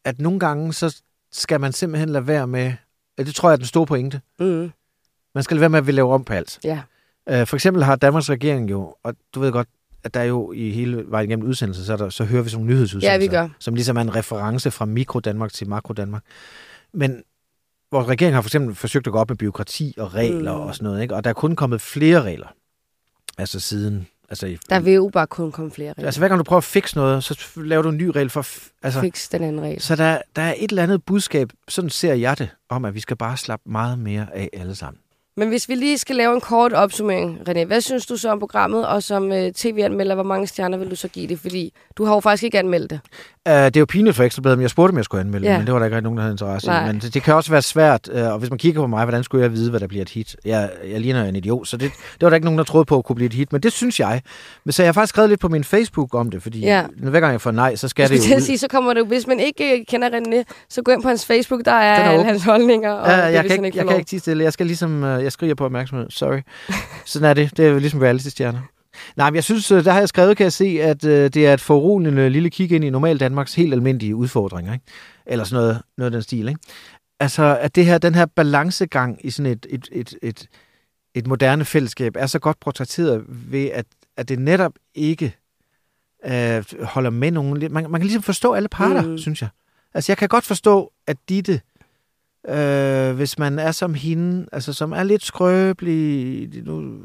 at 0.06 0.20
nogle 0.20 0.40
gange, 0.40 0.74
så 0.74 1.02
skal 1.32 1.60
man 1.60 1.74
simpelthen 1.74 2.10
lade 2.10 2.28
være 2.28 2.48
med, 2.48 2.74
og 3.18 3.26
det 3.26 3.36
tror 3.36 3.50
jeg 3.50 3.54
er 3.54 3.58
den 3.58 3.66
store 3.66 3.86
pointe, 3.86 4.22
Mm. 4.40 4.72
man 5.36 5.44
skal 5.44 5.56
lade 5.56 5.62
være 5.62 5.70
med 5.70 5.80
at 5.80 5.86
ville 5.86 5.96
lave 5.96 6.14
om 6.14 6.24
på 6.24 6.34
alt. 6.34 6.60
Ja. 6.64 6.82
Øh, 7.30 7.48
for 7.48 7.56
eksempel 7.58 7.84
har 7.84 7.96
Danmarks 7.96 8.30
regering 8.30 8.70
jo, 8.72 8.96
og 9.04 9.16
du 9.36 9.40
ved 9.40 9.52
godt, 9.52 9.68
at 10.04 10.14
der 10.14 10.20
er 10.20 10.24
jo 10.24 10.52
i 10.52 10.72
hele 10.72 11.04
vejen 11.08 11.30
igennem 11.30 11.48
udsendelser, 11.48 11.84
så, 11.84 11.94
er 11.94 11.98
der, 11.98 12.10
så 12.10 12.26
hører 12.26 12.44
vi 12.44 12.50
sådan 12.50 12.64
nogle 12.64 12.76
nyhedsudsendelser, 12.76 13.12
Ja, 13.12 13.18
vi 13.18 13.28
gør. 13.28 13.50
som 13.60 13.76
ligesom 13.76 13.98
er 13.98 14.02
en 14.02 14.16
reference 14.16 14.72
fra 14.72 14.86
mikro-Danmark 14.86 15.54
til 15.54 15.68
makro-Danmark. 15.70 16.24
Men 16.94 17.24
vores 17.92 18.08
regering 18.08 18.36
har 18.36 18.42
for 18.42 18.48
eksempel 18.48 18.76
forsøgt 18.76 19.08
at 19.08 19.14
gå 19.14 19.20
op 19.20 19.30
med 19.30 19.38
byråkrati 19.38 19.94
og 19.98 20.14
regler 20.14 20.56
mm. 20.58 20.62
og 20.62 20.76
sådan 20.76 20.86
noget, 20.86 21.02
ikke? 21.02 21.16
og 21.16 21.24
der 21.24 21.30
er 21.30 21.34
kun 21.34 21.56
kommet 21.56 21.82
flere 21.82 22.22
regler. 22.22 22.48
Altså 23.38 23.60
siden... 23.60 24.08
Altså, 24.30 24.58
Der 24.70 24.80
vil 24.80 24.94
jo 24.94 25.10
bare 25.14 25.28
kun 25.28 25.52
komme 25.52 25.72
flere 25.72 25.94
regler. 25.94 26.06
Altså 26.06 26.22
hver 26.22 26.28
gang 26.28 26.40
du 26.40 26.44
prøver 26.44 26.58
at 26.58 26.64
fikse 26.64 26.96
noget, 26.98 27.24
så 27.24 27.48
laver 27.56 27.82
du 27.84 27.90
en 27.90 27.98
ny 27.98 28.08
regel 28.08 28.30
for... 28.30 28.46
Altså, 28.84 29.02
Fix 29.02 29.30
den 29.30 29.44
anden 29.44 29.62
regel. 29.62 29.82
så 29.82 29.96
der, 29.96 30.22
der 30.36 30.42
er 30.42 30.54
et 30.58 30.70
eller 30.70 30.84
andet 30.84 31.04
budskab, 31.04 31.50
sådan 31.68 31.90
ser 31.90 32.14
jeg 32.14 32.38
det, 32.38 32.50
om 32.70 32.86
at 32.86 32.96
vi 32.96 33.00
skal 33.00 33.18
bare 33.18 33.38
slappe 33.38 33.70
meget 33.70 34.00
mere 34.00 34.28
af 34.34 34.50
alle 34.54 34.76
sammen. 34.76 35.00
Men 35.38 35.50
hvis 35.50 35.70
vi 35.70 35.76
lige 35.76 35.98
skal 35.98 36.16
lave 36.16 36.34
en 36.36 36.42
kort 36.42 36.74
opsummering, 36.74 37.50
René, 37.50 37.64
hvad 37.66 37.82
synes 37.82 38.06
du 38.06 38.18
så 38.18 38.30
om 38.30 38.40
programmet, 38.40 38.88
og 38.88 39.04
som 39.04 39.32
øh, 39.32 39.52
tv-anmelder, 39.54 40.16
hvor 40.16 40.24
mange 40.24 40.48
stjerner 40.48 40.78
vil 40.78 40.92
du 40.92 40.96
så 40.96 41.08
give 41.08 41.28
det? 41.28 41.40
Fordi 41.40 41.74
du 41.98 42.06
har 42.06 42.14
jo 42.14 42.20
faktisk 42.20 42.44
ikke 42.44 42.60
anmeldt 42.60 42.90
det. 42.90 43.00
Uh, 43.50 43.66
det 43.66 43.76
er 43.76 43.80
jo 43.80 43.86
pinligt 43.86 44.16
for 44.16 44.24
Ekstrabladet, 44.24 44.58
men 44.58 44.62
jeg 44.62 44.70
spurgte, 44.70 44.92
om 44.92 44.98
jeg 44.98 45.06
skulle 45.06 45.22
anmelde 45.22 45.48
Ja. 45.48 45.58
men 45.58 45.66
det 45.66 45.74
var 45.74 45.80
der 45.80 45.86
ikke 45.86 45.96
rigtig 45.96 46.04
nogen, 46.04 46.18
der 46.18 46.24
havde 46.24 46.34
interesse 46.34 46.68
Nej. 46.68 46.84
i. 46.84 46.88
Men 46.88 47.02
det, 47.02 47.14
det 47.14 47.24
kan 47.24 47.34
også 47.36 47.52
være 47.52 47.62
svært, 47.62 48.10
uh, 48.16 48.22
og 48.22 48.40
hvis 48.40 48.50
man 48.50 48.60
kigger 48.60 48.82
på 48.82 48.88
mig, 48.88 49.04
hvordan 49.06 49.24
skulle 49.24 49.42
jeg 49.44 49.52
vide, 49.54 49.70
hvad 49.70 49.80
der 49.80 49.88
bliver 49.88 50.02
et 50.02 50.10
hit? 50.10 50.36
Jeg, 50.46 50.70
jeg 50.92 51.02
ligner 51.02 51.24
en 51.26 51.36
idiot, 51.36 51.68
så 51.68 51.78
det, 51.78 51.92
det 51.92 52.22
var 52.22 52.30
der 52.30 52.36
ikke 52.36 52.46
nogen, 52.46 52.58
der 52.58 52.64
troede 52.64 52.86
på 52.86 52.98
at 52.98 53.06
kunne 53.06 53.16
blive 53.16 53.26
et 53.26 53.34
hit, 53.34 53.52
men 53.54 53.62
det 53.64 53.74
synes 53.74 54.00
jeg. 54.00 54.22
Men 54.66 54.72
så 54.72 54.84
jeg 54.84 54.88
har 54.88 54.94
faktisk 54.94 55.10
skrevet 55.10 55.30
lidt 55.30 55.40
på 55.40 55.50
min 55.50 55.64
Facebook 55.64 56.14
om 56.16 56.32
det, 56.32 56.44
fordi 56.44 56.60
Ja. 56.60 56.84
hver 56.98 57.20
gang 57.20 57.32
jeg 57.32 57.42
får 57.42 57.52
nej, 57.52 57.76
så 57.76 57.88
skal 57.88 58.04
Jeg 58.04 58.10
det 58.10 58.18
jo 58.18 58.22
til 58.22 58.32
at 58.34 58.38
ud. 58.38 58.42
sige, 58.42 58.58
så 58.58 58.68
kommer 58.68 58.94
det 58.94 59.08
hvis 59.08 59.28
man 59.28 59.40
ikke 59.40 59.80
øh, 59.80 59.86
kender 59.88 60.10
René, 60.10 60.44
så 60.70 60.82
gå 60.82 60.92
ind 60.92 61.02
på 61.02 61.08
hans 61.08 61.26
Facebook, 61.26 61.66
der 61.66 61.72
er, 61.72 61.96
er 62.00 62.10
alle 62.12 62.26
hans 62.26 62.44
holdninger, 62.44 62.92
og 62.92 63.10
Ja, 63.10 63.28
det 63.28 63.34
jeg, 63.34 63.46
kan 63.46 63.66
ikke, 63.66 63.78
jeg 63.78 63.88
kan 63.88 63.98
ikke 63.98 64.10
tige 64.10 64.20
stille. 64.20 64.44
Jeg 64.44 64.54
skal 64.54 64.66
ligesom, 64.66 65.04
uh, 65.04 65.24
jeg 65.24 65.32
skriger 65.32 65.56
på 65.56 65.66
opmærksomhed. 65.66 66.06
Sorry. 66.10 66.40
Sådan 67.06 67.30
er 67.30 67.34
det. 67.34 67.58
Det 67.58 67.66
er 67.66 67.70
jo 67.70 67.80
ligesom 67.80 68.00
reality-stjerner. 68.00 68.60
Nej, 69.16 69.30
men 69.30 69.36
jeg 69.36 69.44
synes, 69.44 69.72
øh, 69.72 69.86
der 69.86 69.92
har 69.92 70.00
jeg 70.00 70.10
skrevet, 70.10 70.38
kan 70.38 70.44
jeg 70.44 70.54
se, 70.54 70.66
at 70.82 71.04
uh, 71.04 71.10
det 71.10 71.38
er 71.38 71.54
et 71.54 71.62
foruroligende 71.62 72.30
lille 72.30 72.50
kig 72.50 72.72
ind 72.72 72.84
i 72.84 72.90
normal 72.90 73.20
Danmarks 73.20 73.56
helt 73.56 73.74
almindelige 73.74 74.16
udfordringer. 74.16 74.74
Ikke? 74.74 74.86
Eller 75.26 75.46
sådan 75.46 75.64
noget, 75.64 75.82
noget 75.98 76.12
af 76.12 76.12
den 76.12 76.22
stil. 76.22 76.48
Ikke? 76.48 76.60
Altså, 77.20 77.58
at 77.62 77.76
det 77.76 77.86
her, 77.86 77.98
den 77.98 78.16
her 78.16 78.26
balancegang 78.26 79.26
i 79.26 79.30
sådan 79.30 79.52
et, 79.52 79.66
et, 79.70 79.90
et, 79.92 80.16
et, 80.22 80.48
et 81.14 81.28
moderne 81.28 81.66
fællesskab 81.66 82.16
er 82.16 82.26
så 82.26 82.40
godt 82.40 82.60
portrætteret 82.60 83.24
ved, 83.28 83.66
at, 83.66 83.86
at 84.18 84.30
det 84.30 84.40
netop 84.40 84.74
ikke 84.96 85.36
øh, 86.26 86.64
holder 86.84 87.10
med 87.10 87.32
nogen. 87.32 87.60
Man, 87.60 87.72
man 87.72 87.94
kan 87.94 88.02
ligesom 88.02 88.24
forstå 88.24 88.54
alle 88.54 88.70
parter, 88.70 89.02
mm. 89.02 89.18
synes 89.18 89.42
jeg. 89.42 89.50
Altså, 89.94 90.12
jeg 90.12 90.18
kan 90.18 90.30
godt 90.30 90.46
forstå, 90.46 90.92
at 91.08 91.18
Ditte, 91.30 91.62
øh, 92.48 93.16
hvis 93.16 93.40
man 93.40 93.60
er 93.60 93.72
som 93.72 93.94
hende, 93.94 94.46
altså 94.52 94.74
som 94.74 94.92
er 94.92 95.04
lidt 95.04 95.24
skrøbelig, 95.24 96.64
nu, 96.66 97.00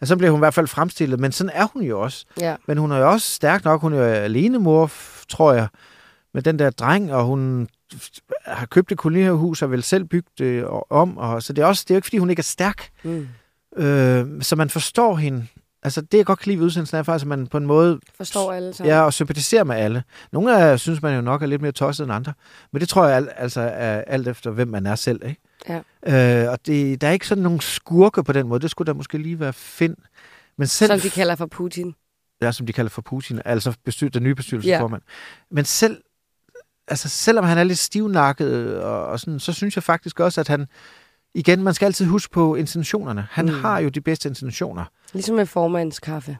altså, 0.00 0.12
så 0.12 0.16
bliver 0.16 0.30
hun 0.30 0.38
i 0.38 0.44
hvert 0.44 0.54
fald 0.54 0.66
fremstillet, 0.66 1.20
men 1.20 1.32
sådan 1.32 1.52
er 1.54 1.66
hun 1.72 1.82
jo 1.82 2.00
også. 2.00 2.26
Ja. 2.40 2.56
Men 2.66 2.78
hun 2.78 2.92
er 2.92 2.98
jo 2.98 3.10
også 3.10 3.28
stærk 3.30 3.64
nok, 3.64 3.80
hun 3.80 3.92
er 3.92 3.96
jo 3.96 4.04
alene 4.04 4.58
mor, 4.58 4.90
tror 5.28 5.52
jeg, 5.52 5.68
med 6.34 6.42
den 6.42 6.58
der 6.58 6.70
dreng, 6.70 7.12
og 7.12 7.24
hun 7.24 7.68
har 8.46 8.66
købt 8.66 8.92
et 8.92 8.98
kolonihavehus 8.98 9.62
og 9.62 9.70
vil 9.70 9.82
selv 9.82 10.04
bygge 10.04 10.30
det 10.38 10.64
om, 10.90 11.18
og, 11.18 11.42
så 11.42 11.52
det 11.52 11.62
er 11.62 11.66
også, 11.66 11.84
det 11.88 11.90
er 11.90 11.94
jo 11.94 11.98
ikke, 11.98 12.06
fordi 12.06 12.18
hun 12.18 12.30
ikke 12.30 12.40
er 12.40 12.44
stærk. 12.44 12.88
Mm. 13.04 13.28
Øh, 13.76 14.42
så 14.42 14.56
man 14.56 14.70
forstår 14.70 15.16
hende. 15.16 15.46
Altså, 15.82 16.00
det 16.00 16.18
jeg 16.18 16.26
godt 16.26 16.38
kan 16.38 16.50
lide 16.50 16.58
ved 16.58 16.66
udsendelsen 16.66 16.96
er 16.96 17.02
faktisk, 17.02 17.24
at 17.24 17.28
man 17.28 17.46
på 17.46 17.56
en 17.56 17.66
måde 17.66 18.00
Forstår 18.16 18.52
alle 18.52 18.74
sammen. 18.74 18.94
Ja, 18.94 19.00
og 19.00 19.12
sympatiserer 19.12 19.64
med 19.64 19.76
alle. 19.76 20.04
Nogle 20.32 20.58
af 20.58 20.80
synes 20.80 21.02
man 21.02 21.14
jo 21.14 21.20
nok 21.20 21.42
er 21.42 21.46
lidt 21.46 21.62
mere 21.62 21.72
tosset 21.72 22.04
end 22.04 22.12
andre. 22.12 22.32
Men 22.72 22.80
det 22.80 22.88
tror 22.88 23.06
jeg 23.06 23.16
al- 23.16 23.32
altså 23.36 23.60
er 23.60 24.00
alt 24.06 24.28
efter, 24.28 24.50
hvem 24.50 24.68
man 24.68 24.86
er 24.86 24.94
selv. 24.94 25.20
Ikke? 25.28 25.82
Ja. 26.06 26.44
Øh, 26.44 26.52
og 26.52 26.66
det, 26.66 27.00
der 27.00 27.08
er 27.08 27.12
ikke 27.12 27.26
sådan 27.26 27.42
nogle 27.42 27.60
skurke 27.60 28.24
på 28.24 28.32
den 28.32 28.48
måde. 28.48 28.60
Det 28.60 28.70
skulle 28.70 28.86
der 28.86 28.92
måske 28.94 29.18
lige 29.18 29.40
være 29.40 29.52
Finn. 29.52 29.94
Men 30.58 30.66
selv, 30.66 30.90
Som 30.90 31.00
de 31.00 31.10
kalder 31.10 31.34
for 31.36 31.46
Putin. 31.46 31.94
ja, 32.42 32.52
som 32.52 32.66
de 32.66 32.72
kalder 32.72 32.90
for 32.90 33.02
Putin, 33.02 33.40
altså 33.44 33.74
bestyr, 33.84 34.08
den 34.08 34.22
nye 34.22 34.34
bestyrelsesformand. 34.34 35.02
Men 35.50 35.64
selv, 35.64 36.02
altså 36.88 37.08
selvom 37.08 37.44
han 37.44 37.58
er 37.58 37.64
lidt 37.64 37.78
stivnakket, 37.78 38.80
og, 38.80 39.06
og 39.06 39.20
sådan, 39.20 39.40
så 39.40 39.52
synes 39.52 39.76
jeg 39.76 39.82
faktisk 39.82 40.20
også, 40.20 40.40
at 40.40 40.48
han, 40.48 40.66
igen, 41.34 41.62
man 41.62 41.74
skal 41.74 41.86
altid 41.86 42.06
huske 42.06 42.32
på 42.32 42.54
intentionerne. 42.54 43.26
Han 43.30 43.44
mm. 43.46 43.54
har 43.54 43.78
jo 43.78 43.88
de 43.88 44.00
bedste 44.00 44.28
intentioner. 44.28 44.84
Ligesom 45.16 45.36
med 45.36 45.46
formandens 45.46 45.98
kaffe. 46.00 46.38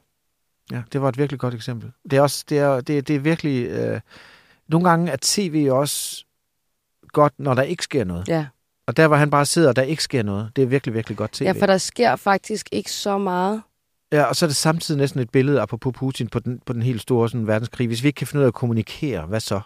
Ja, 0.73 0.83
det 0.93 1.03
var 1.03 1.09
et 1.09 1.19
virkelig 1.19 1.41
godt 1.41 1.55
eksempel. 1.55 1.93
Det 2.11 2.17
er 2.17 2.21
også, 2.21 2.45
det 2.49 2.59
er, 2.59 2.81
det, 2.81 2.99
er- 2.99 3.03
det 3.03 3.17
er 3.17 3.21
virkelig, 3.21 3.67
øh, 3.67 4.01
nogle 4.69 4.89
gange 4.89 5.13
er 5.13 5.17
tv 5.23 5.69
også 5.73 6.25
godt, 7.09 7.33
når 7.39 7.55
der 7.55 7.63
ikke 7.63 7.83
sker 7.83 8.05
noget. 8.05 8.29
Ja. 8.29 8.47
Og 8.87 8.97
der, 8.97 9.07
hvor 9.07 9.17
han 9.17 9.31
bare 9.31 9.47
sidder, 9.47 9.69
og 9.69 9.77
der 9.77 9.83
ikke 9.83 10.03
sker 10.03 10.23
noget, 10.23 10.51
det 10.57 10.63
er 10.63 10.67
virkelig, 10.67 10.95
virkelig 10.95 11.17
godt 11.19 11.33
tv. 11.33 11.43
ja, 11.45 11.53
for 11.53 11.67
der 11.67 11.79
sker 11.79 12.17
faktisk 12.17 12.69
ikke 12.73 12.93
så 12.93 13.19
meget. 13.19 13.63
ja, 14.13 14.23
og 14.25 14.37
så 14.37 14.47
er 14.47 14.49
det 14.49 14.57
samtidig 14.57 14.99
næsten 14.99 15.21
et 15.21 15.31
billede, 15.31 15.61
apropos 15.61 15.93
Putin, 15.97 16.29
på 16.29 16.39
den, 16.39 16.61
på 16.67 16.73
den 16.73 16.83
helt 16.83 17.03
store 17.03 17.29
sådan, 17.29 17.47
verdenskrig. 17.47 17.87
Hvis 17.87 18.03
vi 18.03 18.09
ikke 18.09 18.17
kan 18.19 18.27
finde 18.27 18.41
ud 18.41 18.45
af 18.45 18.49
at 18.49 18.55
kommunikere, 18.55 19.27
hvad 19.27 19.41
så? 19.41 19.61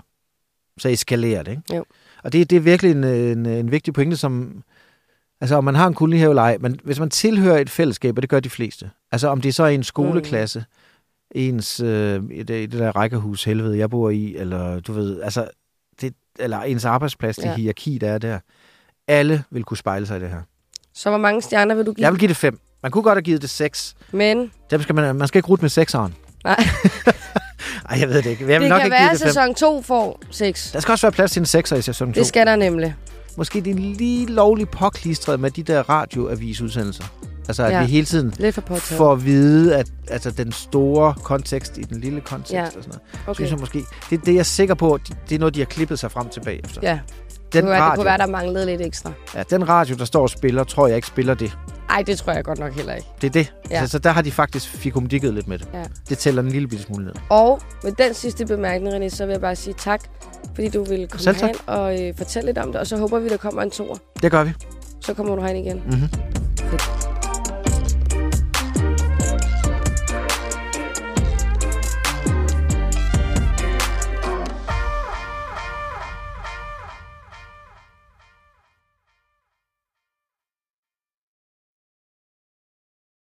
Så 0.79 0.89
eskalerer 0.89 1.43
det, 1.43 1.51
ikke? 1.51 1.77
Jo. 1.77 1.85
Og 2.25 2.33
det, 2.33 2.51
det 2.51 2.57
er 2.57 2.61
virkelig 2.61 2.91
en, 2.91 3.05
en, 3.05 3.47
en 3.47 3.71
vigtig 3.71 3.95
pointe, 3.95 4.17
som... 4.17 4.63
Altså, 5.41 5.57
om 5.57 5.65
man 5.65 5.75
har 5.75 5.87
en 5.87 5.95
kolonihave 5.95 6.31
eller 6.31 6.43
ej, 6.43 6.57
men 6.61 6.81
hvis 6.85 6.99
man 7.01 7.11
tilhører 7.11 7.59
et 7.59 7.71
fællesskab, 7.71 8.17
og 8.19 8.23
det 8.23 8.31
gør 8.31 8.41
de 8.41 8.51
fleste, 8.51 8.91
altså 9.13 9.29
om 9.29 9.41
det 9.41 9.55
så 9.55 9.63
er 9.65 9.69
en 9.69 9.85
skoleklasse, 9.85 10.59
mm. 10.59 10.65
ens, 11.35 11.81
øh, 11.81 12.23
i 12.31 12.43
det, 12.43 12.73
der 12.73 12.97
rækkehus 12.97 13.45
helvede, 13.45 13.79
jeg 13.79 13.91
bor 13.91 14.11
i, 14.11 14.37
eller 14.37 14.81
du 14.81 14.93
ved, 14.93 15.23
altså, 15.23 15.49
det, 16.01 16.15
eller 16.39 16.61
ens 16.61 16.85
arbejdsplads, 16.85 17.37
det 17.37 17.45
Ja. 17.45 17.55
hierarki, 17.55 17.99
der 17.99 18.11
er 18.11 18.19
der, 18.19 18.39
alle 19.09 19.45
vil 19.51 19.65
kunne 19.65 19.77
spejle 19.77 20.07
sig 20.07 20.17
i 20.17 20.21
det 20.21 20.29
her. 20.29 20.43
Så 20.95 21.11
hvor 21.11 21.19
mange 21.19 21.43
stjerner 21.43 21.75
vil 21.75 21.87
du 21.87 21.93
give? 21.93 22.05
Jeg 22.05 22.13
vil 22.13 22.19
give 22.21 22.29
det 22.29 22.37
fem. 22.37 22.61
Man 22.83 22.93
kunne 22.93 23.03
godt 23.03 23.17
have 23.17 23.23
givet 23.23 23.43
det 23.43 23.51
seks. 23.51 23.95
Men 24.13 24.53
Dem 24.71 24.83
skal 24.83 24.95
man, 24.95 25.17
man 25.17 25.29
skal 25.29 25.39
ikke 25.39 25.49
rute 25.49 25.63
med 25.63 25.71
sekseren. 25.71 26.15
Nej. 26.45 26.57
Ej, 27.91 27.99
jeg 28.01 28.09
ved 28.09 28.23
det 28.23 28.27
ikke. 28.31 28.43
Jeg 28.49 28.61
vil 28.61 28.61
det 28.61 28.69
nok 28.69 28.79
kan 28.79 28.87
ikke 28.87 28.95
være, 28.95 29.11
at 29.11 29.19
sæson 29.19 29.55
2 29.55 29.83
får 29.83 30.21
6. 30.31 30.71
Der 30.73 30.81
skal 30.81 30.93
også 30.93 31.07
være 31.07 31.13
plads 31.13 31.31
til 31.31 31.41
en 31.41 31.47
sekser 31.47 31.77
i 31.77 31.83
sæson 31.83 32.13
2. 32.13 32.19
Det 32.19 32.27
skal 32.27 32.47
der 32.47 32.57
nemlig. 32.57 32.95
Måske 33.37 33.61
det 33.61 33.71
er 33.71 33.75
lige 33.75 34.27
lovligt 34.27 34.71
påklistret 34.71 35.41
med 35.41 35.51
de 35.51 35.63
der 35.63 35.89
radioavisudsendelser. 35.89 37.05
Altså, 37.51 37.63
at 37.65 37.73
Ja. 37.73 37.81
vi 37.81 37.87
hele 37.87 38.07
tiden 38.07 38.33
får 38.75 39.13
at 39.13 39.25
vide, 39.25 39.77
at 39.77 39.91
altså, 40.11 40.31
den 40.31 40.53
store 40.53 41.15
kontekst 41.23 41.79
i 41.79 41.83
den 41.83 42.01
lille 42.01 42.21
kontekst 42.21 42.53
Ja. 42.53 42.63
og 42.65 42.71
sådan 42.73 42.85
noget. 42.89 43.01
okay. 43.27 43.35
Synes 43.35 43.51
jeg 43.51 43.59
måske, 43.61 43.83
det, 44.11 44.21
det 44.25 44.33
er 44.33 44.37
jeg 44.37 44.47
sikker 44.47 44.75
på, 44.75 44.99
det, 45.09 45.17
det 45.29 45.35
er 45.35 45.39
noget, 45.39 45.55
de 45.55 45.61
har 45.61 45.65
klippet 45.67 45.99
sig 45.99 46.11
frem 46.11 46.29
til 46.29 46.41
bagefter. 46.41 46.81
Ja, 46.83 46.99
det 47.35 47.53
Den 47.53 47.63
kunne, 47.63 47.71
være, 47.71 47.77
det 47.77 47.83
radio, 47.83 47.95
kunne 47.97 48.05
være, 48.05 48.19
der 48.19 48.27
manglede 48.27 48.67
lidt 48.67 48.81
ekstra. 48.81 49.13
ja, 49.35 49.43
den 49.51 49.69
radio, 49.69 49.97
der 49.97 50.05
står 50.05 50.23
og 50.23 50.31
spiller, 50.31 50.65
tror 50.65 50.87
jeg 50.87 50.97
ikke 50.97 51.09
spiller 51.09 51.35
det. 51.35 51.57
Ej, 51.91 52.03
det 52.07 52.19
tror 52.19 52.33
jeg 52.33 52.45
godt 52.45 52.59
nok 52.59 52.73
heller 52.75 52.95
ikke. 52.95 53.09
Det 53.21 53.27
er 53.27 53.33
det. 53.33 53.53
Ja. 53.71 53.81
Så, 53.87 53.91
så 53.91 53.99
der 53.99 54.11
har 54.11 54.23
de 54.23 54.33
faktisk 54.33 54.69
fikumdikket 54.69 55.35
lidt 55.35 55.49
med 55.49 55.59
det. 55.59 55.69
Ja. 55.75 55.85
Det 56.09 56.19
tæller 56.19 56.43
en 56.43 56.49
lille 56.49 56.69
bitte 56.69 56.85
smule 56.85 57.05
ned. 57.05 57.13
Og 57.29 57.61
med 57.85 57.93
den 57.93 58.15
sidste 58.15 58.47
bemærkning, 58.47 58.95
René, 58.95 59.09
så 59.09 59.27
vil 59.27 59.33
jeg 59.33 59.41
bare 59.41 59.57
sige 59.57 59.75
tak, 59.79 60.01
fordi 60.55 60.69
du 60.69 60.85
ville 60.85 61.07
komme 61.07 61.23
Selv 61.23 61.37
tak. 61.37 61.43
herind 61.43 61.59
og 61.67 62.03
øh, 62.03 62.15
fortælle 62.17 62.47
lidt 62.49 62.59
om 62.59 62.73
det. 62.73 62.81
Og 62.81 62.87
så 62.87 62.97
håber 62.97 63.19
vi, 63.19 63.29
der 63.29 63.37
kommer 63.37 63.63
en 63.63 63.71
tor. 63.71 63.99
Det 64.23 64.31
gør 64.31 64.45
vi. 64.45 64.51
Så 65.01 65.15
kommer 65.15 65.37
du 65.37 65.43
herind 65.43 65.59
igen. 65.67 65.83
Mm-hmm. 65.87 66.09